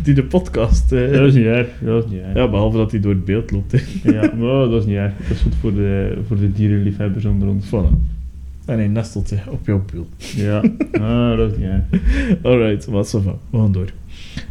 [0.02, 0.92] die de podcast...
[0.92, 1.68] eh, Dat is niet erg.
[1.84, 2.34] Dat is niet erg.
[2.34, 3.72] ja, behalve dat hij door het beeld loopt.
[3.72, 4.10] hè.
[4.10, 5.12] Ja, maar dat is niet erg.
[5.28, 7.66] Dat is goed voor de, voor de dierenliefhebbers onder ons.
[7.66, 7.96] Voilà.
[8.66, 10.08] En hij nestelt zich op jouw piel.
[10.36, 10.56] Ja,
[11.00, 11.82] ah, dat is niet erg.
[12.42, 13.38] Alright, wat zo van.
[13.50, 13.92] We gaan door.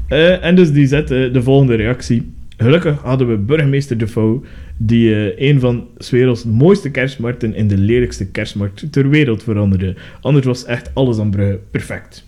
[0.08, 2.34] Eh, en dus die zet eh, de volgende reactie.
[2.58, 4.42] Gelukkig hadden we burgemeester Defoe,
[4.78, 9.96] die eh, een van 's werelds mooiste kerstmarkten in de lelijkste kerstmarkt ter wereld veranderde.
[10.22, 12.26] Anders was echt alles aan Brugge perfect.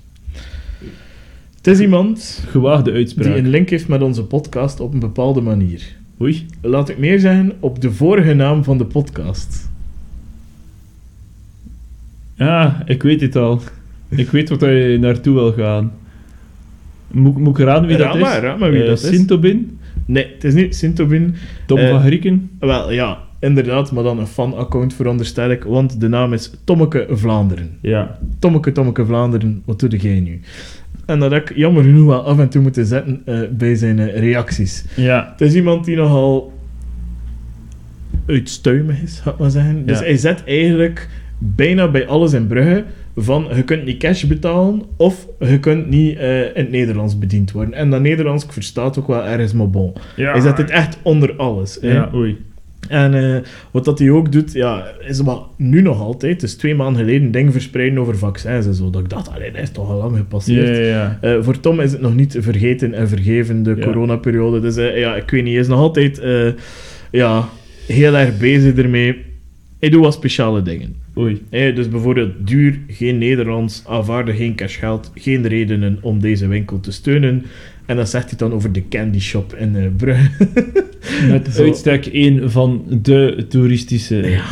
[1.56, 3.36] Het is iemand Gewaagde die uitspraak.
[3.36, 5.96] een link heeft met onze podcast op een bepaalde manier.
[6.22, 6.46] Oei.
[6.62, 9.70] Laat ik meer zeggen op de vorige naam van de podcast.
[12.36, 13.62] Ja, ik weet het al.
[14.10, 15.92] Ik weet wat je naartoe wil gaan.
[17.12, 18.22] Moet, moet ik raden wie Raad dat is?
[18.22, 19.10] maar, raad maar wie Eh, dat is.
[19.10, 19.78] Sintobin?
[20.06, 21.36] Nee, het is niet Sintobin.
[21.66, 22.50] Tom Eh, van Grieken?
[22.60, 27.70] Wel, ja, inderdaad, maar dan een fan-account veronderstel ik, want de naam is Tommeke Vlaanderen.
[27.82, 28.18] Ja.
[28.40, 30.40] Tommeke, Tommeke Vlaanderen, wat doe jij nu?
[31.06, 34.10] En dat heb ik jammer genoeg wel af en toe moeten zetten eh, bij zijn
[34.12, 34.86] reacties.
[34.96, 35.30] Ja.
[35.32, 36.54] Het is iemand die nogal
[38.26, 39.86] uitstuimig is, ga ik maar zeggen.
[39.86, 42.84] Dus hij zet eigenlijk bijna bij alles in Brugge
[43.20, 47.52] van je kunt niet cash betalen of je kunt niet eh, in het Nederlands bediend
[47.52, 47.74] worden.
[47.74, 49.94] En dat Nederlands, ik versta het ook wel ergens, maar bon.
[50.16, 50.32] ja.
[50.32, 51.78] Hij zet het echt onder alles.
[51.82, 51.94] hè.
[51.94, 52.38] Ja, oei.
[52.88, 56.76] En eh, wat dat hij ook doet, ja, is wat nu nog altijd, dus twee
[56.76, 58.90] maanden geleden, dingen verspreiden over vaccins en zo.
[58.90, 60.78] Dat ik dacht, allee, dat is toch al lang gepasseerd.
[61.22, 64.60] Eh, voor Tom is het nog niet vergeten en vergeven, de coronaperiode.
[64.60, 66.22] Dus eh, ja, ik weet niet, hij is nog altijd
[67.12, 67.50] ja,
[67.88, 69.26] heel erg bezig ermee.
[69.80, 70.96] Hij doet wat speciale dingen.
[71.18, 71.44] Oei.
[71.50, 77.46] Dus bijvoorbeeld duur, geen Nederlands, aanvaarden geen cashgeld, geen redenen om deze winkel te steunen.
[77.86, 80.30] En dan zegt hij dan over de candy shop in eh, Brugge.
[81.32, 81.64] Met Zo.
[81.64, 84.16] uitstek een van de toeristische...
[84.16, 84.46] Ja,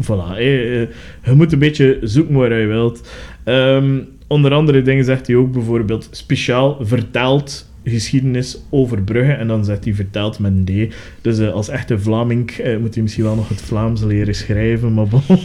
[0.00, 0.36] voilà.
[0.38, 0.80] eh,
[1.24, 3.10] je moet een beetje zoeken waar je wilt.
[3.44, 9.32] Ehm, onder andere dingen zegt hij ook bijvoorbeeld speciaal verteld geschiedenis over Brugge.
[9.32, 10.94] En dan zegt hij verteld met een D.
[11.20, 14.94] Dus eh, als echte Vlaming eh, moet hij misschien wel nog het Vlaams leren schrijven.
[14.94, 15.22] Maar bon.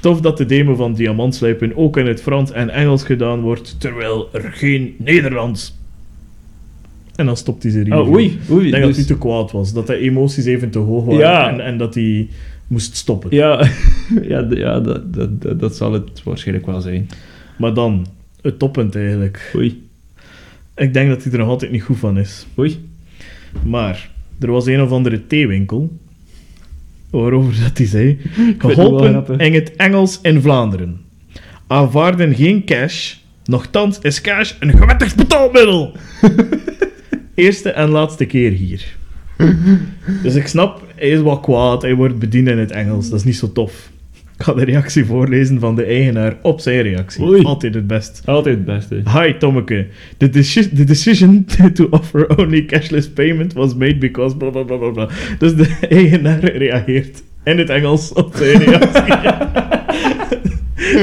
[0.00, 4.28] Tof dat de demo van Diamantslijpen ook in het Frans en Engels gedaan wordt, terwijl
[4.32, 5.80] er geen Nederlands.
[7.16, 7.98] En dan stopt hij review.
[7.98, 8.38] Oh, oei.
[8.50, 8.64] oei.
[8.64, 9.72] Ik denk dat dus- hij te kwaad was.
[9.72, 11.20] Dat de emoties even te hoog waren.
[11.20, 11.50] Ja.
[11.52, 12.28] En, en dat hij
[12.66, 13.30] moest stoppen.
[13.34, 13.68] Ja,
[14.28, 17.08] ja, ja dat, dat, dat, dat zal het waarschijnlijk wel zijn.
[17.58, 18.06] Maar dan,
[18.40, 19.52] het toppunt eigenlijk.
[19.56, 19.90] Oei.
[20.76, 22.46] Ik denk dat hij er nog altijd niet goed van is.
[22.58, 22.90] Oei.
[23.64, 25.98] Maar er was een of andere theewinkel.
[27.10, 28.18] Waarover dat hij zei.
[28.58, 31.00] Geholpen in het Engels in Vlaanderen.
[31.66, 33.14] Aanvaarden geen cash.
[33.44, 35.96] Nochtans is cash een gewettigd betaalmiddel.
[37.34, 38.96] Eerste en laatste keer hier.
[40.22, 41.82] Dus ik snap, hij is wat kwaad.
[41.82, 43.10] Hij wordt bediend in het Engels.
[43.10, 43.90] Dat is niet zo tof.
[44.38, 47.24] Ik ga de reactie voorlezen van de eigenaar op zijn reactie.
[47.24, 47.42] Oei.
[47.42, 48.22] Altijd het best.
[48.24, 49.02] Altijd het beste.
[49.18, 49.86] Hi, Tommeke.
[50.16, 54.76] The, deci- the decision to offer only cashless payment was made because bla bla bla
[54.76, 55.08] bla bla.
[55.38, 59.14] Dus de eigenaar reageert in het Engels op zijn reactie.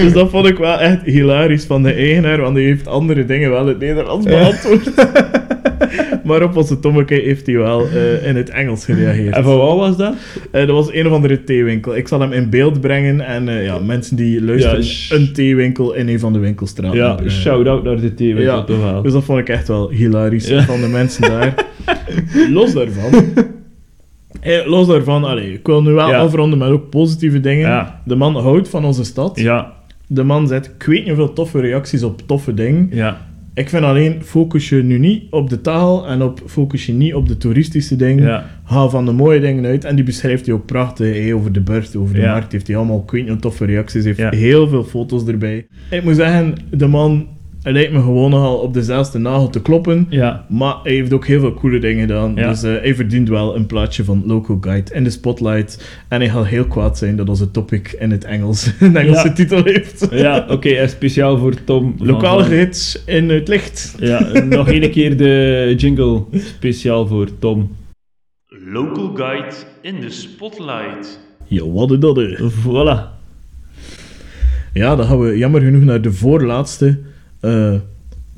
[0.01, 3.49] dus dat vond ik wel echt hilarisch van de eigenaar, want hij heeft andere dingen
[3.49, 4.91] wel in het Nederlands beantwoord.
[6.23, 9.35] maar op onze Tommeke heeft hij wel eh, in het Engels gereageerd.
[9.35, 10.13] En van wat was dat?
[10.51, 11.95] Eh, dat was een of andere theewinkel.
[11.95, 15.93] Ik zal hem in beeld brengen en eh, ja, mensen die luisteren, Ja, een theewinkel
[15.93, 16.97] in een van de winkelstraten.
[16.97, 18.37] Ja, shout-out naar de TV.
[18.41, 19.01] Ja, toch wel.
[19.01, 20.61] dus dat vond ik echt wel hilarisch Ja.
[20.63, 21.53] van de mensen daar.
[22.57, 23.23] Los daarvan.
[24.65, 26.19] Los daarvan, allee, ik wil nu wel Ja.
[26.19, 27.67] afronden met ook positieve dingen.
[27.67, 28.01] Ja.
[28.05, 29.39] De man houdt van onze stad.
[29.39, 29.73] Ja,
[30.11, 32.87] De man zet, ik weet niet hoeveel toffe reacties op toffe dingen.
[32.91, 36.93] ja, Ik vind alleen, focus je nu niet op de taal en op, focus je
[36.93, 38.23] niet op de toeristische dingen.
[38.25, 38.45] ja.
[38.63, 39.85] Haal van de mooie dingen uit.
[39.85, 41.31] En die beschrijft hij ook prachtig.
[41.33, 42.31] over de burcht, over de Ja.
[42.31, 42.51] markt.
[42.51, 44.03] Heeft hij allemaal, ik weet niet, toffe reacties.
[44.03, 44.29] Heeft Ja.
[44.29, 45.67] heel veel foto's erbij.
[45.89, 47.27] Ik moet zeggen, de man
[47.61, 50.05] hij lijkt me gewoon nogal op dezelfde nagel te kloppen.
[50.09, 52.35] Ja, Maar hij heeft ook heel veel coole dingen gedaan.
[52.35, 52.49] Ja.
[52.49, 55.89] Dus eh, hij verdient wel een plaatsje van Local Guide in de spotlight.
[56.07, 59.33] En hij gaat heel kwaad zijn dat onze topic in het Engels een Engelse Ja.
[59.33, 60.07] titel heeft.
[60.11, 61.95] ja oké, en speciaal voor Tom.
[61.97, 63.95] Lokale gids in het licht.
[63.99, 67.75] Ja, nog één keer de jingle speciaal voor Tom.
[68.71, 71.19] Local Guide in de Spotlight.
[71.47, 72.15] Ja, wat is dat?
[72.15, 72.35] hè?
[72.51, 73.17] Voilà.
[74.73, 76.99] Ja, dan gaan we jammer genoeg naar de voorlaatste
[77.39, 77.75] eh,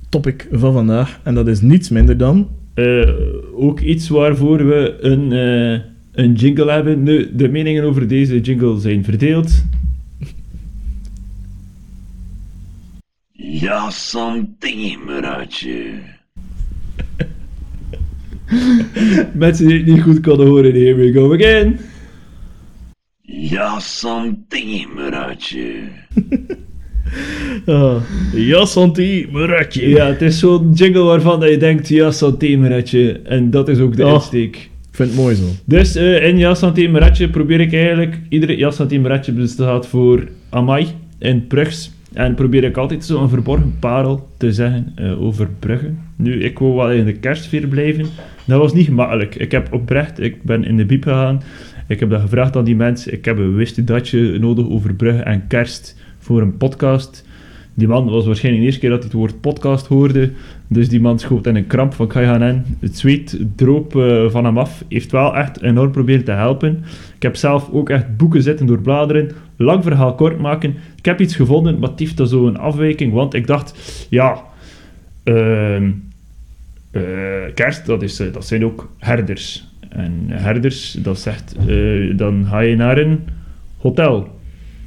[0.10, 1.20] topic van vandaag.
[1.24, 2.50] En dat is niets minder dan...
[2.74, 3.10] Eh,
[3.54, 5.80] ook iets waarvoor we een, eh,
[6.12, 7.04] een jingle hebben.
[7.04, 9.64] Nu, de meningen over deze jingle zijn verdeeld.
[13.32, 15.92] Ja, santimeratje.
[19.34, 21.80] Mensen die het niet goed konden horen, here we go again.
[23.22, 25.74] Ja, santimeratje.
[26.16, 26.58] ah,
[28.34, 29.90] ja, Santi, Muratje.
[29.90, 33.20] Ja, het is zo'n jingle waarvan dat je denkt, ja, santé, meretje.
[33.24, 34.14] En dat is ook de Oh.
[34.14, 34.56] insteek.
[34.56, 35.44] Ik vind het mooi zo.
[35.66, 38.20] Dus eh, in Ja Santé Meretje probeer ik eigenlijk...
[38.30, 40.88] Iedere Ja Santé Meretje bestaat voor Amai
[41.20, 41.92] in Prugs.
[42.14, 45.90] En probeer ik altijd zo'n verborgen parel te zeggen eh, over Brugge.
[46.16, 48.06] Nu, ik wou wel in de kerstsfeer blijven.
[48.46, 49.36] Dat was niet gemakkelijk.
[49.36, 50.20] Ik heb oprecht...
[50.20, 51.42] Ik ben in de biep gegaan.
[51.88, 53.14] Ik heb dat gevraagd aan die mensen.
[53.14, 57.26] Ik heb een wist datje nodig over Brugge en kerst voor een podcast.
[57.74, 60.32] Die man was waarschijnlijk de eerste keer dat hij het woord podcast hoorde.
[60.68, 62.66] Dus die man schoot in een kramp van ga je gaan.
[62.80, 64.84] Het zweet droop eh, van hem af.
[64.90, 66.84] Heeft wel echt enorm proberen te helpen.
[67.16, 69.32] Ik heb zelf ook echt boeken zitten doorbladeren.
[69.56, 70.76] Lang verhaal kort maken.
[70.98, 73.14] Ik heb iets gevonden, maar het heeft zo'n afwijking.
[73.14, 74.44] Want ik dacht, ja...
[75.24, 75.92] ehm,
[76.92, 77.02] eh,
[77.54, 79.70] kerst, dat, is, eh, dat zijn ook herders.
[79.90, 81.56] En herders, dat zegt...
[82.16, 83.20] dan ga je naar een
[83.78, 84.40] hotel.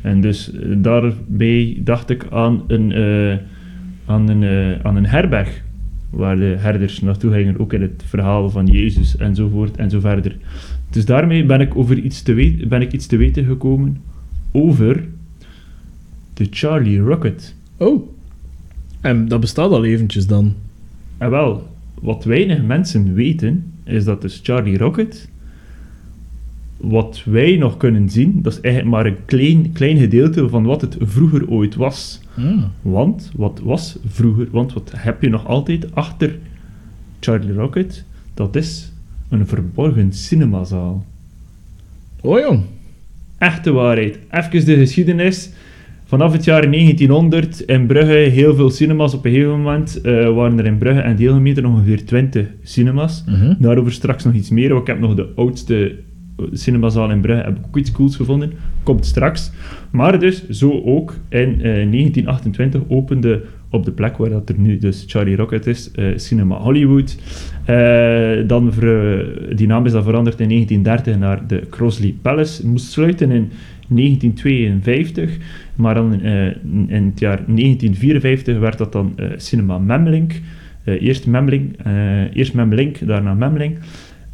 [0.05, 3.39] En dus eh, daarbij dacht ik aan een, eh,
[4.07, 5.63] aan een, eh, aan een herberg,
[6.11, 10.37] waar de herders naartoe gingen, ook in het verhaal van Jezus enzovoort en zo verder.
[10.91, 13.97] Dus daarmee ben ik, over iets te weten, ben ik iets te weten gekomen
[14.53, 15.05] over
[16.35, 17.55] de Charlie Rocket.
[17.77, 18.09] Oh.
[19.01, 20.55] En dat bestaat al eventjes dan.
[21.19, 21.69] En wel,
[22.01, 25.29] wat weinig mensen weten, is dat dus Charlie Rocket,
[26.89, 30.81] wat wij nog kunnen zien, dat is eigenlijk maar een klein, klein gedeelte van wat
[30.81, 32.21] het vroeger ooit was.
[32.37, 32.65] Ah.
[32.83, 36.39] Want, wat was vroeger, want wat heb je nog altijd achter
[37.21, 38.05] Charlie Rocket?
[38.35, 38.93] Dat is
[39.29, 41.05] een verborgen cinemazaal.
[42.21, 42.63] Oh jong.
[43.39, 44.19] Echte waarheid.
[44.31, 45.51] Even de geschiedenis.
[46.05, 49.15] Vanaf het jaar 1900 in Brugge heel veel cinemas.
[49.15, 53.25] Op een gegeven moment eh, waren er in Brugge en deelgemeenten ongeveer 20 cinemas.
[53.27, 53.55] Mhm.
[53.59, 54.69] Daarover straks nog iets meer.
[54.69, 55.97] want Ik heb nog de oudste
[56.53, 57.45] cinemazaal in Brugge.
[57.45, 58.53] Heb ik ook iets cools gevonden.
[58.83, 59.51] Komt straks.
[59.91, 64.79] Maar dus, zo ook in eh, 1928 opende op de plek waar dat er nu
[64.79, 67.17] dus Charlie Rocket is, eh, Cinema Hollywood.
[67.65, 72.67] Eh, dan ver- die naam is dan veranderd in 1930 naar de Crosley Palace.
[72.67, 73.51] Moest sluiten in
[73.89, 75.37] 1952,
[75.77, 76.47] maar dan eh,
[76.87, 80.33] in het jaar 1954 werd dat dan eh, Cinema Memlink.
[80.85, 83.79] Eh, eerst Memling, eh, eerst Memlink, daarna Memling.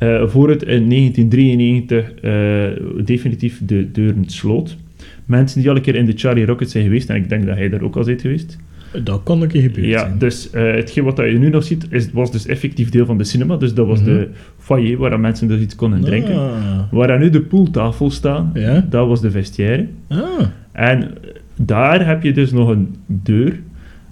[0.00, 4.76] Eh, voor het in 1993 eh, definitief de deuren sloot.
[5.24, 7.56] Mensen die al een keer in de Charlie Rocket zijn geweest, en ik denk dat
[7.56, 8.58] hij daar ook al is geweest,
[9.04, 10.18] Dat kan een keer gebeurd ja, zijn.
[10.18, 13.24] dus eh, hetgeen wat je nu nog ziet, is, was dus effectief deel van de
[13.24, 13.56] cinema.
[13.56, 14.08] Dus dat was Mhm.
[14.08, 16.34] de foyer waar mensen dus iets konden drinken.
[16.34, 16.78] Ah.
[16.90, 18.86] Waar dan nu de pooltafel staan, Ja.
[18.90, 19.86] dat was de vestiaire.
[20.08, 20.40] Ah.
[20.72, 21.08] En eh,
[21.56, 23.60] daar heb je dus nog een deur.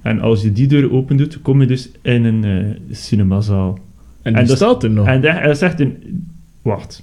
[0.03, 3.79] En als je die deur open doet, kom je dus in een eh, cinemazaal.
[4.35, 5.07] En dat- staat er nog.
[5.07, 6.27] En dat, dat is echt een...
[6.62, 7.03] Wacht.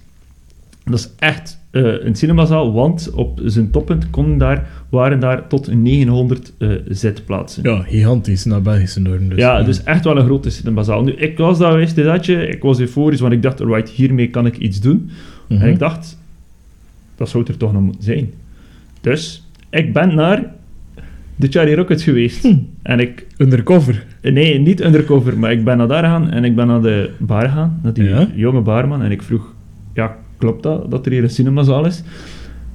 [0.84, 5.74] Dat is echt eh, een cinemazaal, want op zijn toppunt konden daar, waren daar tot
[5.74, 7.64] 900 eh zitplaatsen.
[7.64, 9.30] Ja, gigantisch naar Belgische normen.
[9.30, 9.38] Dus.
[9.38, 11.04] ja, dus echt wel een grote cinemazaal.
[11.04, 14.30] Nu, ik was dat wist dat je, ik was euforisch, want ik dacht, right, hiermee
[14.30, 15.10] kan ik iets doen.
[15.48, 15.62] Mhm.
[15.62, 16.18] En ik dacht,
[17.16, 18.32] dat zou er toch nog moeten zijn.
[19.02, 20.55] Dus, ik ben naar
[21.36, 22.44] de Charlie Rockets geweest.
[22.44, 22.56] Hm.
[22.82, 24.06] En ik, Undercover.
[24.22, 27.42] nee, niet undercover, maar ik ben naar daar gegaan en ik ben naar de bar
[27.42, 28.28] gegaan, naar die Ja?
[28.36, 29.02] jonge barman.
[29.02, 29.54] En ik vroeg,
[29.94, 32.04] ja, klopt dat, dat er hier een cinemazaal is?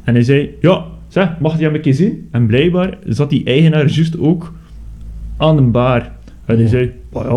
[0.05, 2.29] En hij zei, ja, zeg, mag je hem een keer zien?
[2.31, 4.53] En blijkbaar zat die eigenaar juist ook
[5.37, 6.13] aan een bar.
[6.45, 6.71] En hij Oh.
[6.71, 7.31] zei, oh ja,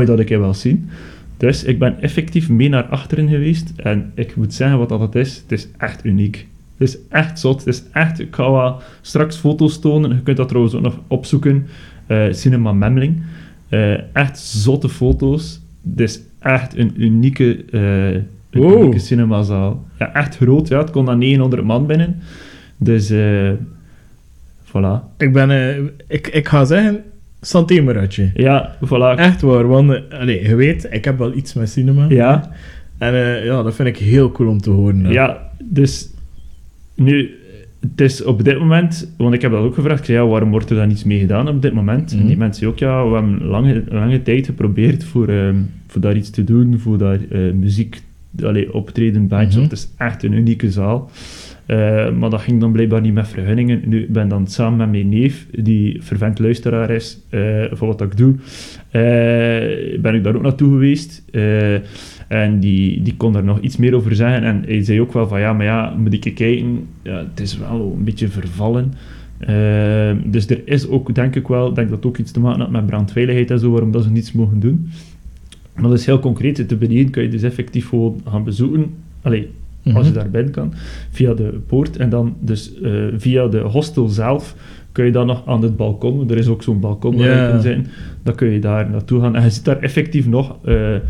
[0.00, 0.88] oh, dat ik je wel zien.
[1.36, 3.72] Dus ik ben effectief mee naar achteren geweest.
[3.76, 5.36] En ik moet zeggen wat dat het is.
[5.36, 6.46] Het is echt uniek.
[6.78, 7.58] Het is echt zot.
[7.64, 8.20] Het is echt...
[8.20, 10.10] Ik ga wel straks foto's tonen.
[10.10, 11.66] Je kunt dat trouwens ook nog opzoeken.
[12.06, 13.22] Eh, Cinema Memling.
[13.68, 15.60] Eh, echt zotte foto's.
[15.90, 18.78] Het is echt een unieke, eh een Wow.
[18.80, 19.84] unieke cinemazaal.
[19.98, 20.68] Ja, echt groot.
[20.68, 20.78] Ja.
[20.78, 22.16] Het kon dan 900 man binnen.
[22.76, 23.10] Dus...
[23.10, 23.50] eh
[24.64, 25.16] voilà.
[25.18, 25.50] Ik ben...
[26.08, 27.02] ik, ik ga zeggen...
[27.40, 28.30] Santemeratje.
[28.34, 29.18] Ja, voilà.
[29.18, 30.10] Echt waar, want...
[30.10, 32.06] allee, je weet, ik heb wel iets met cinema.
[32.08, 32.50] Ja.
[32.98, 33.14] En
[33.44, 35.10] ja, dat vind ik heel cool om te horen.
[35.12, 36.08] Ja, dus
[36.96, 37.30] nu,
[37.80, 40.50] het is op dit moment, want ik heb dat ook gevraagd, ik zei, ja, waarom
[40.50, 42.10] wordt er dan niets mee gedaan op dit moment?
[42.12, 42.38] En die Mhm.
[42.38, 46.44] mensen ook, ja, we hebben lange, lange tijd geprobeerd voor, ehm, voor daar iets te
[46.44, 48.02] doen, voor daar eh, muziek
[48.42, 49.62] allee, optreden bandjes op.
[49.62, 51.10] Het is echt een unieke zaal.
[51.66, 53.82] Eh, maar dat ging dan blijkbaar niet met vergunningen.
[53.84, 58.00] Nu ik ben dan samen met mijn neef, die fervent luisteraar is eh, voor wat
[58.00, 58.34] ik doe,
[58.90, 61.24] eh, ben ik daar ook naartoe geweest.
[62.28, 64.42] En die, die kon daar nog iets meer over zeggen.
[64.42, 67.58] En hij zei ook wel van, ja, maar ja, moet ik kijken, ja, het is
[67.58, 68.92] wel een beetje vervallen.
[70.24, 72.86] Dus er is ook, denk ik wel, denk dat ook iets te maken had met
[72.86, 74.88] brandveiligheid en zo, waarom dat ze niets mogen doen.
[75.74, 76.68] Maar dat is heel concreet.
[76.68, 78.90] Te beneden kan je dus effectief gewoon gaan bezoeken.
[79.22, 79.50] Allee,
[79.94, 80.20] als je Mhm.
[80.20, 80.72] daar binnen kan,
[81.10, 81.96] via de poort.
[81.96, 84.56] En dan dus eh, via de hostel zelf
[84.92, 87.62] kun je dan nog aan het balkon, er is ook zo'n balkon waar je kunt
[87.62, 87.86] zijn,
[88.22, 89.36] dan kun je daar naartoe gaan.
[89.36, 91.00] En je ziet daar effectief nog eh, eh,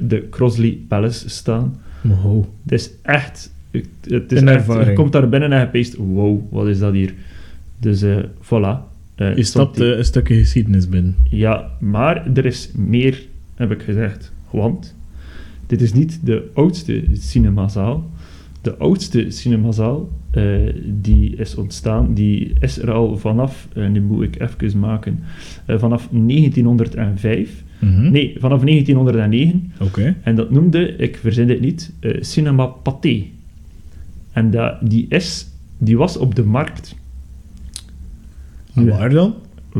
[0.00, 1.76] de Crosley Palace staan.
[2.00, 2.44] Wow.
[2.62, 3.52] Het is echt...
[3.70, 7.14] Het, is echt je komt daar binnen en je peest, wow, wat is dat hier?
[7.80, 8.04] Dus
[8.42, 8.86] voilà.
[9.14, 9.44] Die-
[9.92, 11.16] eh, een stukje geschiedenis binnen.
[11.30, 13.22] ja, maar er is meer,
[13.54, 14.32] heb ik gezegd.
[14.50, 14.96] Want
[15.68, 18.10] dit is niet de oudste cinemazaal.
[18.62, 20.44] De oudste cinemazaal eh,
[20.84, 25.20] die is ontstaan, die is er al vanaf, eh, nu moet ik even maken,
[25.66, 27.64] eh, vanaf 1905.
[27.78, 28.10] Mhm.
[28.10, 29.72] Nee, vanaf 1909.
[29.80, 30.16] Oké.
[30.22, 33.24] En dat noemde, ik verzin dit niet, Cinema Pathé.
[34.32, 35.46] En dat, die, is,
[35.78, 36.94] die was op de markt.
[38.74, 39.34] En waar dan?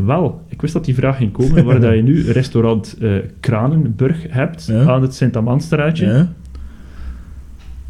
[0.04, 4.24] Wel, ik wist dat die vraag ging komen, waar dat je nu restaurant eh, Kranenburg
[4.28, 4.84] hebt, Ja.
[4.84, 6.06] aan het Sint-Amandstraatje.
[6.06, 6.32] Ja.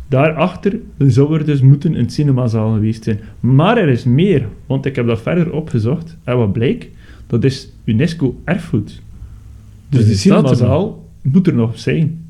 [0.09, 3.21] Daarachter zou er dus moeten een cinemazaal geweest zijn.
[3.41, 6.17] Maar er is meer, want ik heb dat verder opgezocht.
[6.25, 6.87] En wat blijkt,
[7.27, 8.87] dat is UNESCO-erfgoed.
[8.87, 9.03] Dus
[9.89, 12.25] Dus die er cinemazaal moet er nog zijn.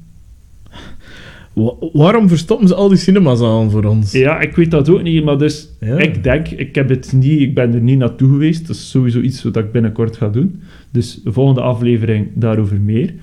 [1.52, 4.12] Wa- waarom verstoppen ze al die cinemazalen voor ons?
[4.12, 5.96] Ja, ik weet dat ook niet, maar dus Ja.
[5.98, 8.66] ik denk, ik heb het niet, ik ben er niet naartoe geweest.
[8.66, 10.60] Dat is sowieso iets wat ik binnenkort ga doen.
[10.90, 13.14] Dus de volgende aflevering daarover meer.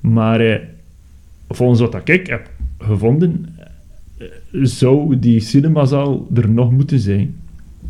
[0.00, 0.58] Maar eh,
[1.48, 3.46] volgens wat ik heb gevonden,
[4.18, 4.26] eh,
[4.62, 7.34] zou die cinemazaal er nog moeten zijn.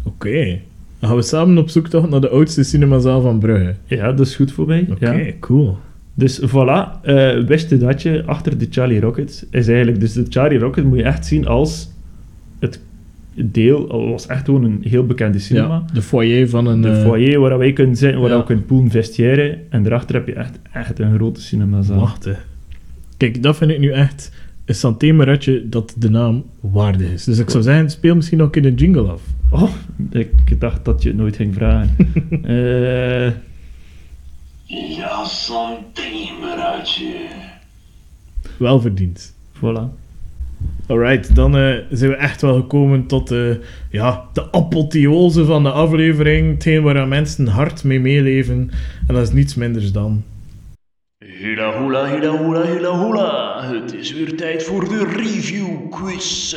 [0.03, 0.59] Oké.
[0.99, 3.74] Dan gaan we samen op zoek toch naar de oudste cinemazaal van Brugge.
[3.86, 4.86] Ja, dat is goed voor mij.
[4.90, 5.32] Oké, Ja.
[5.40, 5.76] cool.
[6.15, 10.01] Dus voilà, eh wist je dat je achter de Charlie Rocket is eigenlijk...
[10.01, 11.91] Dus de Charlie Rocket moet je echt zien als
[12.59, 12.81] het
[13.35, 14.09] deel...
[14.11, 15.85] Was echt gewoon een heel bekende cinema.
[15.87, 16.81] Ja, de foyer van een...
[16.81, 18.39] de eh, foyer waar wij kunnen zitten, waar ja.
[18.39, 19.59] we kunnen poelen, vestiaire.
[19.69, 22.01] En daarachter heb je echt, echt een grote cinemazaal.
[22.01, 22.33] Wacht, hè.
[23.17, 24.33] Kijk, dat vind ik nu echt
[24.65, 27.25] een santemeretje dat de naam waardig is.
[27.25, 29.23] Dus ik zou zeggen, speel misschien nog een keer de jingle af.
[29.51, 29.71] Oh,
[30.11, 31.91] ik dacht dat je het nooit ging vragen.
[32.43, 33.31] Eh,
[34.75, 37.14] Ja, santemerutje.
[38.57, 39.35] Wel verdiend.
[39.57, 40.01] voilà.
[40.87, 43.51] Alright, dan eh, zijn we echt wel gekomen tot eh,
[43.91, 46.53] ja, de apotheose van de aflevering.
[46.53, 48.70] Hetgeen waar mensen hard mee meeleven.
[49.07, 50.23] En dat is niets minders dan...
[51.18, 53.62] Hula hula hula hula hula hula.
[53.73, 56.53] Het is weer tijd voor de review quiz.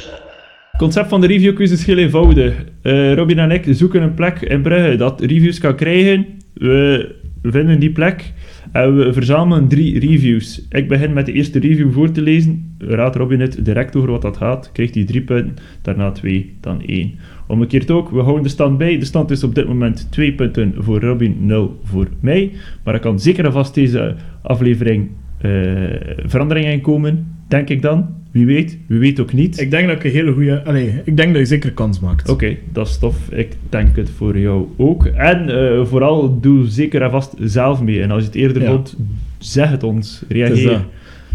[0.72, 2.56] Het concept van de reviewquiz is heel eenvoudig.
[2.82, 6.28] Eh, Robin en ik zoeken een plek in Brugge dat reviews kan krijgen.
[6.54, 8.34] We vinden die plek
[8.72, 10.68] en we verzamelen drie reviews.
[10.70, 12.76] Ik begin met de eerste review voor te lezen.
[12.78, 14.72] Raad Robin het direct over wat dat gaat.
[14.72, 17.14] Krijgt hij drie punten, daarna twee, dan één.
[17.48, 19.00] Omgekeerd ook, we houden de stand bij.
[19.00, 22.52] De stand is op dit moment twee punten voor Robin, nul voor mij.
[22.84, 25.10] Maar er kan zeker en vast deze aflevering
[25.46, 28.06] eh verandering in komen, denk ik dan.
[28.32, 29.60] Wie weet, wie weet ook niet.
[29.60, 30.64] Ik denk dat ik een hele goede...
[30.64, 32.30] Allee, ik denk dat je zeker kans maakt.
[32.30, 33.30] Oké, dat is tof.
[33.32, 35.06] Ik denk het voor jou ook.
[35.06, 38.02] En eh, vooral doe zeker en vast zelf mee.
[38.02, 38.70] En als je het eerder Ja.
[38.72, 38.96] vond,
[39.38, 40.20] zeg het ons.
[40.20, 40.32] Het.
[40.32, 40.86] Reageer.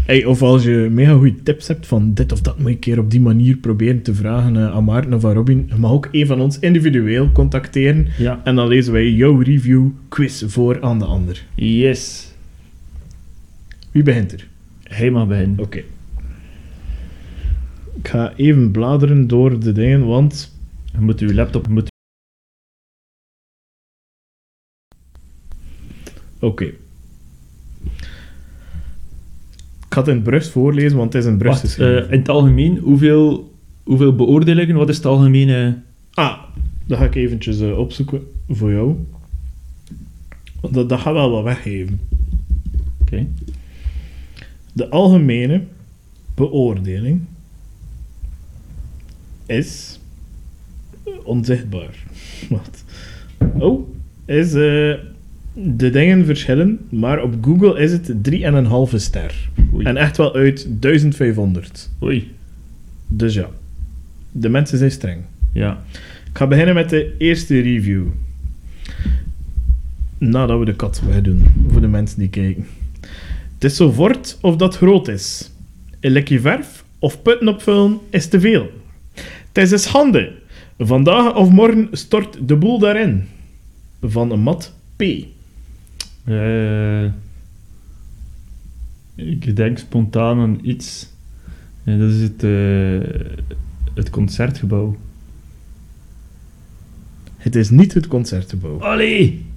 [0.05, 2.79] Hey, of als je mega goede tips hebt van dit of dat moet je een
[2.79, 5.91] keer op die manier proberen te vragen eh, aan Maarten of aan Robin, je mag
[5.91, 8.41] ook een van ons individueel contacteren Ja.
[8.43, 11.43] en dan lezen wij jouw review quiz voor aan de ander.
[11.55, 12.33] Yes.
[13.91, 14.47] Wie begint er?
[14.83, 15.59] Hij mag beginnen.
[15.59, 15.83] Oké.
[17.93, 20.55] Ik ga even bladeren door de dingen, want
[20.91, 21.67] Je moet je laptop...
[21.67, 21.89] Moet...
[26.39, 26.63] Oké.
[29.85, 32.05] Ik ga het in het Brugs voorlezen, want het is Wacht, geschreven.
[32.07, 34.75] eh, in het algemeen, hoeveel, hoeveel beoordelingen?
[34.75, 35.81] Wat is het algemene...
[36.13, 36.39] Ah,
[36.85, 38.95] dat ga ik eventjes eh, opzoeken voor jou.
[40.61, 41.99] Want dat, dat gaat wel wat weggeven.
[43.01, 43.27] Oké.
[44.73, 45.63] De algemene
[46.35, 47.21] beoordeling
[49.45, 49.99] is
[51.23, 52.03] onzichtbaar.
[52.49, 52.83] Wat?
[53.37, 53.89] Oh,
[54.25, 54.93] is eh,
[55.53, 58.13] de dingen verschillen, maar op Google is het
[58.91, 59.49] 3,5 ster.
[59.73, 59.85] Oei.
[59.85, 61.89] En echt wel uit 1500.
[62.03, 62.31] Oei.
[63.07, 63.49] Dus ja,
[64.31, 65.21] de mensen zijn streng.
[65.53, 65.83] Ja.
[66.29, 68.03] Ik ga beginnen met de eerste review.
[70.17, 72.65] Nadat we de kat wegdoen, voor de mensen die kijken.
[73.61, 75.51] Het is zo voort of dat groot is.
[75.99, 78.71] Een verf of putten opvullen is te veel.
[79.47, 80.33] Het is een schande.
[80.77, 83.27] Vandaag of morgen stort de boel daarin.
[84.01, 85.01] Van een mat P.
[86.23, 87.05] Eh,
[89.15, 91.07] ik denk spontaan aan iets.
[91.83, 93.29] Dat is het, eh,
[93.93, 94.97] het concertgebouw.
[97.37, 98.79] Het is niet het concertgebouw.
[98.79, 99.50] Allee!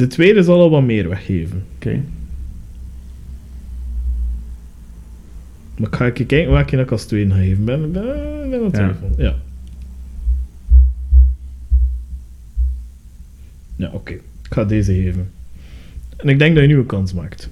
[0.00, 1.64] De tweede zal al wat meer weggeven.
[1.74, 2.00] Oké.
[5.76, 7.64] Maar ik ga even kijken welke ik als tweede ga geven.
[7.64, 8.96] Ben, ben, ben Ja.
[9.16, 9.36] Ja.
[13.76, 14.12] Ja, oké.
[14.12, 14.20] Ik
[14.50, 15.30] ga deze geven.
[16.16, 17.50] En ik denk dat je nu een kans maakt.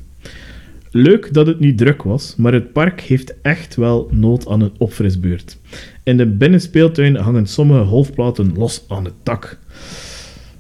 [0.90, 4.72] Leuk dat het niet druk was, maar het park heeft echt wel nood aan een
[4.78, 5.58] opfrisbeurt.
[6.02, 9.58] In de binnenspeeltuin hangen sommige golfplaten los aan het dak,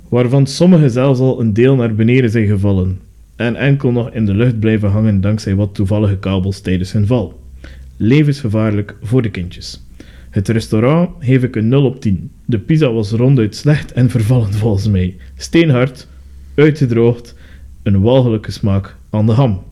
[0.08, 3.00] waarvan sommige zelfs al een deel naar beneden zijn gevallen
[3.36, 7.40] en enkel nog in de lucht blijven hangen dankzij wat toevallige kabels tijdens hun val.
[7.96, 9.86] Levensgevaarlijk voor de kindjes.
[10.30, 12.30] Het restaurant geef ik een 0 op 10.
[12.44, 15.16] De pizza was ronduit slecht en vervallen volgens mij.
[15.36, 16.08] Steenhard,
[16.54, 17.34] uitgedroogd,
[17.82, 19.62] een walgelijke smaak aan de ham.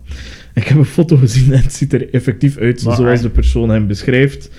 [0.54, 3.68] Ik heb een foto gezien en het ziet er effectief uit Maar zoals de persoon
[3.68, 4.50] hem beschrijft.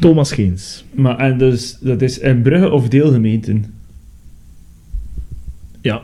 [0.00, 0.84] Thomas Geens.
[0.94, 3.74] Maar en dus, dat is in Brugge of deelgemeenten?
[5.80, 6.02] Ja.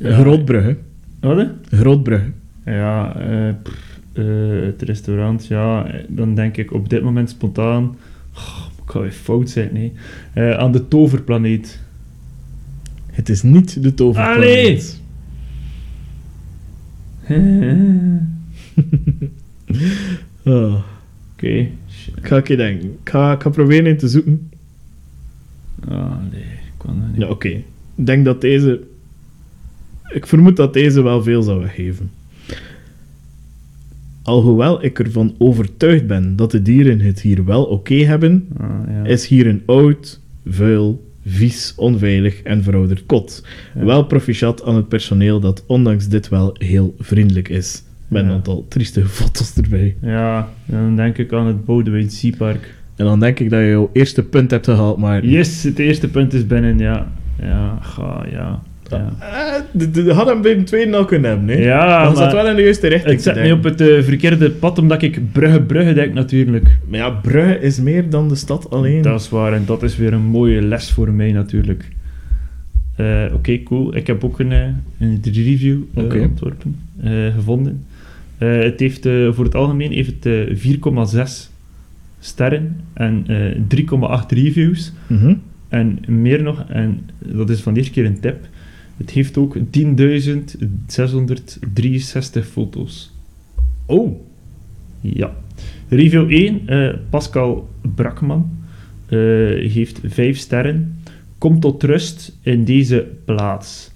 [0.00, 0.18] Ja.
[0.20, 0.76] Grootbrugge.
[1.20, 1.48] Wat?
[1.70, 2.30] Grootbrugge.
[2.64, 4.24] Ja, eh, pff, eh,
[4.62, 7.96] het restaurant, ja, dan denk ik op dit moment spontaan...
[8.34, 9.92] Oh, ik ga weer fout zijn, nee.
[10.32, 11.80] Eh, aan de toverplaneet.
[13.06, 15.00] Het is niet de toverplaneet.
[20.44, 20.74] Oh,
[21.32, 21.46] Oké.
[21.46, 21.70] ik
[22.22, 22.88] ga een keer denken.
[23.02, 24.50] Ik ga, ik ga proberen in te zoeken.
[25.88, 27.20] Ah, nee, ik kan dat niet.
[27.20, 27.48] Ja, oké.
[27.94, 28.80] Ik denk dat deze...
[30.12, 32.10] Ik vermoed dat deze wel veel zou weggeven.
[34.22, 39.04] Alhoewel ik ervan overtuigd ben dat de dieren het hier wel oké hebben, Ah, ja.
[39.04, 43.44] is hier een oud, vuil, vies, onveilig en verouderd kot.
[43.74, 43.84] Ja.
[43.84, 47.82] Wel proficiat aan het personeel dat ondanks dit wel heel vriendelijk is.
[48.08, 49.96] Met een aantal trieste foto's erbij.
[50.02, 52.74] Ja, dan denk ik aan het Bodewijn Seapark.
[52.96, 55.26] En dan denk ik dat je jouw eerste punt hebt gehaald, maar...
[55.26, 57.12] Yes, het eerste punt is binnen, ja.
[57.42, 58.62] Ja, ga, ja.
[59.72, 61.62] De had hem bij de tweede al kunnen hebben, hè?
[61.62, 63.12] ja Dan zat wel in de juiste richting.
[63.12, 66.78] het zet mij op het eh, verkeerde pad, omdat ik Brugge Brugge denk natuurlijk.
[66.88, 69.02] Maar ja, Brugge is meer dan de stad alleen.
[69.02, 71.88] Dat is waar, en dat is weer een mooie les voor mij natuurlijk.
[72.96, 73.96] Eh, Oké, cool.
[73.96, 74.64] Ik heb ook een, eh,
[74.98, 76.18] een review eh, Oké.
[76.20, 77.84] ontworpen, eh, gevonden.
[78.38, 81.50] Eh, het heeft, eh, voor het algemeen heeft het eh, 4,6
[82.20, 84.92] sterren en eh 3,8 reviews.
[85.06, 85.34] Mhm.
[85.68, 88.36] En meer nog, en dat is van de eerste keer een tip,
[89.00, 89.62] het heeft ook 10.663
[92.50, 93.12] foto's.
[93.86, 94.20] Oh.
[95.00, 95.36] Ja.
[95.88, 98.50] Review 1, eh, Pascal Brakman,
[99.06, 99.18] eh,
[99.72, 100.98] geeft 5 sterren.
[101.38, 103.92] Kom tot rust in deze plaats.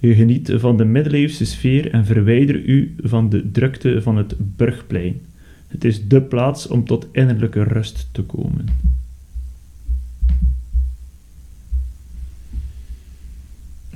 [0.00, 5.20] U geniet van de middeleeuwse sfeer en verwijder u van de drukte van het Burgplein.
[5.68, 8.64] Het is dé plaats om tot innerlijke rust te komen.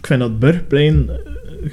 [0.09, 1.09] Vind dat Burgplein...
[1.11, 1.71] eh,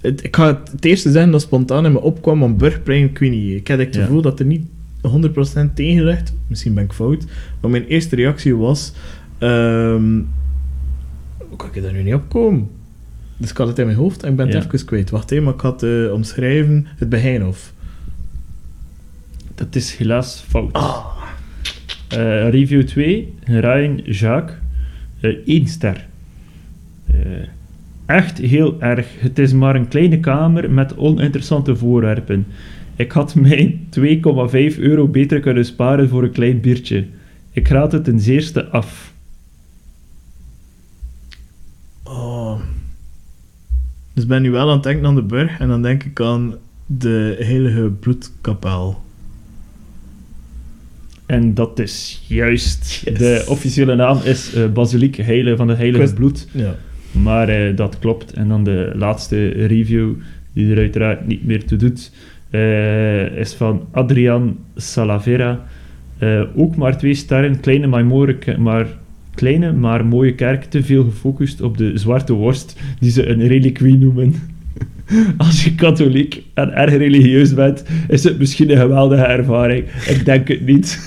[0.00, 3.18] het, ik ga het, het eerste zeggen dat spontaan in me opkwam, maar Burgplein, ik
[3.18, 3.56] weet niet.
[3.56, 4.02] Ik had het Ja.
[4.02, 4.66] gevoel dat er niet
[5.08, 6.32] 100% tegen ligt.
[6.46, 7.24] Misschien ben ik fout.
[7.60, 8.92] Maar mijn eerste reactie was...
[9.38, 10.20] ehm
[11.48, 12.68] hoe kan ik daar nu niet opkomen?
[13.36, 14.70] Dus ik had het in mijn hoofd en ik ben het Ja.
[14.72, 15.10] even kwijt.
[15.10, 17.72] Wacht even, maar ik had eh, omschrijven het Begijnhof.
[19.54, 20.72] Dat is helaas fout.
[20.72, 21.04] Ah.
[22.08, 24.56] Eh, review 2, Ryan Jacques,
[25.44, 26.06] 1 ster.
[28.08, 29.06] Echt heel erg.
[29.18, 32.46] Het is maar een kleine kamer met oninteressante voorwerpen.
[32.96, 37.06] Ik had mijn 2,5 euro beter kunnen sparen voor een klein biertje.
[37.52, 39.12] Ik raad het ten zeerste af.
[42.02, 42.60] Oh.
[44.14, 46.20] Dus ik ben nu wel aan het denken aan de burg en dan denk ik
[46.20, 46.54] aan
[46.86, 49.02] de heilige bloedkapel.
[51.26, 53.02] En dat is juist.
[53.04, 53.18] Yes.
[53.18, 56.48] De officiële naam is eh, Basiliek Heilige van het Heilige Bloed.
[56.50, 56.76] Ja.
[57.12, 58.32] Maar eh, dat klopt.
[58.32, 60.10] En dan de laatste review,
[60.52, 62.12] die er uiteraard niet meer toe doet,
[62.50, 65.64] eh, is van Adrian Salavera.
[66.18, 68.04] Eh, ook maar twee sterren, kleine maar,
[68.58, 68.86] maar,
[69.34, 73.98] kleine maar mooie kerk, te veel gefocust op de zwarte worst, die ze een reliquie
[73.98, 74.34] noemen.
[75.36, 79.84] Als je katholiek en erg religieus bent, is het misschien een geweldige ervaring.
[80.06, 81.00] Ik denk het niet.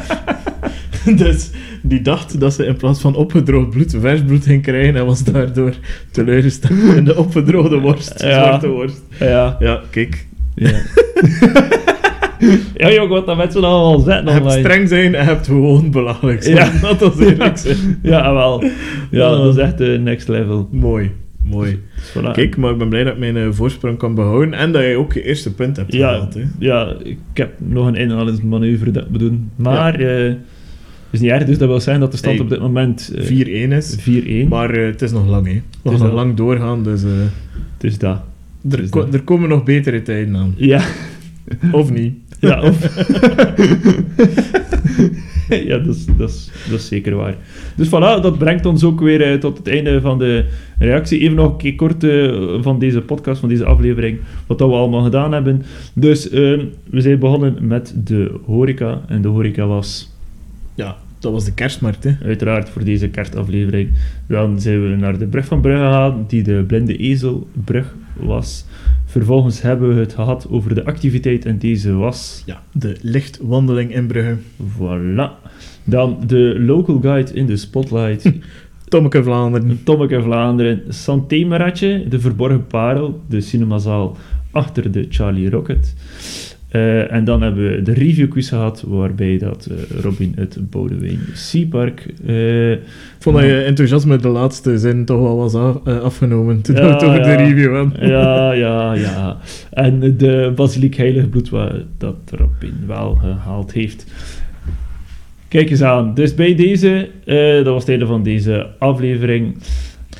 [1.16, 1.50] dus
[1.82, 5.24] die dacht dat ze in plaats van opgedroogd bloed, vers bloed ging krijgen en was
[5.24, 5.74] daardoor
[6.10, 8.44] teleurgesteld in de opgedroogde worst, Ja.
[8.44, 9.02] zwarte worst.
[9.18, 9.56] Ja.
[9.58, 10.26] Ja, kijk.
[10.54, 10.70] Ja.
[12.76, 14.60] ja, joh, wat dat mensen allemaal zetten Je hebt online.
[14.60, 16.56] streng zijn en je hebt gewoon belachelijk zijn.
[16.56, 16.70] Ja.
[16.88, 17.98] Dat was eerlijk zijn.
[18.02, 18.64] Ja, wel.
[19.10, 20.68] Ja, dat is echt de next level.
[20.70, 21.10] Mooi,
[21.44, 21.78] mooi.
[21.96, 22.30] Dus voilà.
[22.32, 24.96] Kijk, maar ik ben blij dat ik mijn eh, voorsprong kan behouden en dat je
[24.96, 26.34] ook je eerste punt hebt Ja, gehaald.
[26.34, 26.42] Hè.
[26.58, 29.50] ja, ik heb nog een inhalingsmanoeuvre dat moet doen.
[29.56, 30.32] Maar, eh
[31.10, 33.68] is niet erg, dus dat wil zeggen dat de stand Hey, op dit moment eh,
[33.68, 33.98] 4-1 is.
[34.44, 34.48] 4-1.
[34.48, 35.52] Maar eh, het is nog lang, hè.
[35.52, 37.10] We gaan is nog lang doorgaan, dus eh,
[37.98, 38.20] dat.
[38.70, 39.14] er, is ko- dat.
[39.14, 40.54] er komen nog betere tijden aan.
[40.56, 40.82] Ja,
[41.72, 42.14] Of niet.
[42.40, 42.78] ja, of...
[45.68, 47.34] ja, dat is, dat, is, dat is zeker waar.
[47.76, 50.44] Dus voilà, dat brengt ons ook weer eh, tot het einde van de
[50.78, 51.18] reactie.
[51.20, 54.74] Even nog een keer kort eh, van deze podcast, van deze aflevering, wat dat we
[54.74, 55.62] allemaal gedaan hebben.
[55.94, 56.40] Dus eh,
[56.90, 59.00] we zijn begonnen met de horeca.
[59.08, 60.12] En de horeca was
[60.80, 62.16] Ja, dat was de kerstmarkt, hè.
[62.22, 63.90] uiteraard voor deze kerstaflevering.
[64.26, 68.64] Dan zijn we naar de brug van Brugge gegaan, die de Blinde Ezelbrug was.
[69.04, 72.42] Vervolgens hebben we het gehad over de activiteit en deze was...
[72.46, 74.36] Ja, de lichtwandeling in Brugge.
[74.62, 75.50] Voilà.
[75.84, 78.32] Dan de local guide in de spotlight.
[78.88, 79.80] Tommeke Vlaanderen.
[79.84, 80.82] Tommeke Vlaanderen.
[80.88, 83.20] Santé-Maratje, de verborgen parel.
[83.28, 84.16] De cinemazaal
[84.50, 85.94] achter de Charlie Rocket.
[86.70, 91.18] Eh, en dan hebben we de review quiz gehad, waarbij dat eh, Robin het Boudewijn
[91.34, 92.06] Sea Park...
[92.26, 92.78] eh, Ik
[93.18, 97.22] vond dat je enthousiasme de laatste zin toch wel was af- afgenomen toen Ja, over
[97.22, 98.08] de review hadden.
[98.08, 99.36] Ja, ja, ja.
[99.70, 104.06] En de basiliek heilig bloed wat dat Robin wel gehaald heeft.
[105.48, 106.14] Kijk eens aan.
[106.14, 107.08] Dus bij deze,
[107.64, 109.56] dat was het einde van deze aflevering.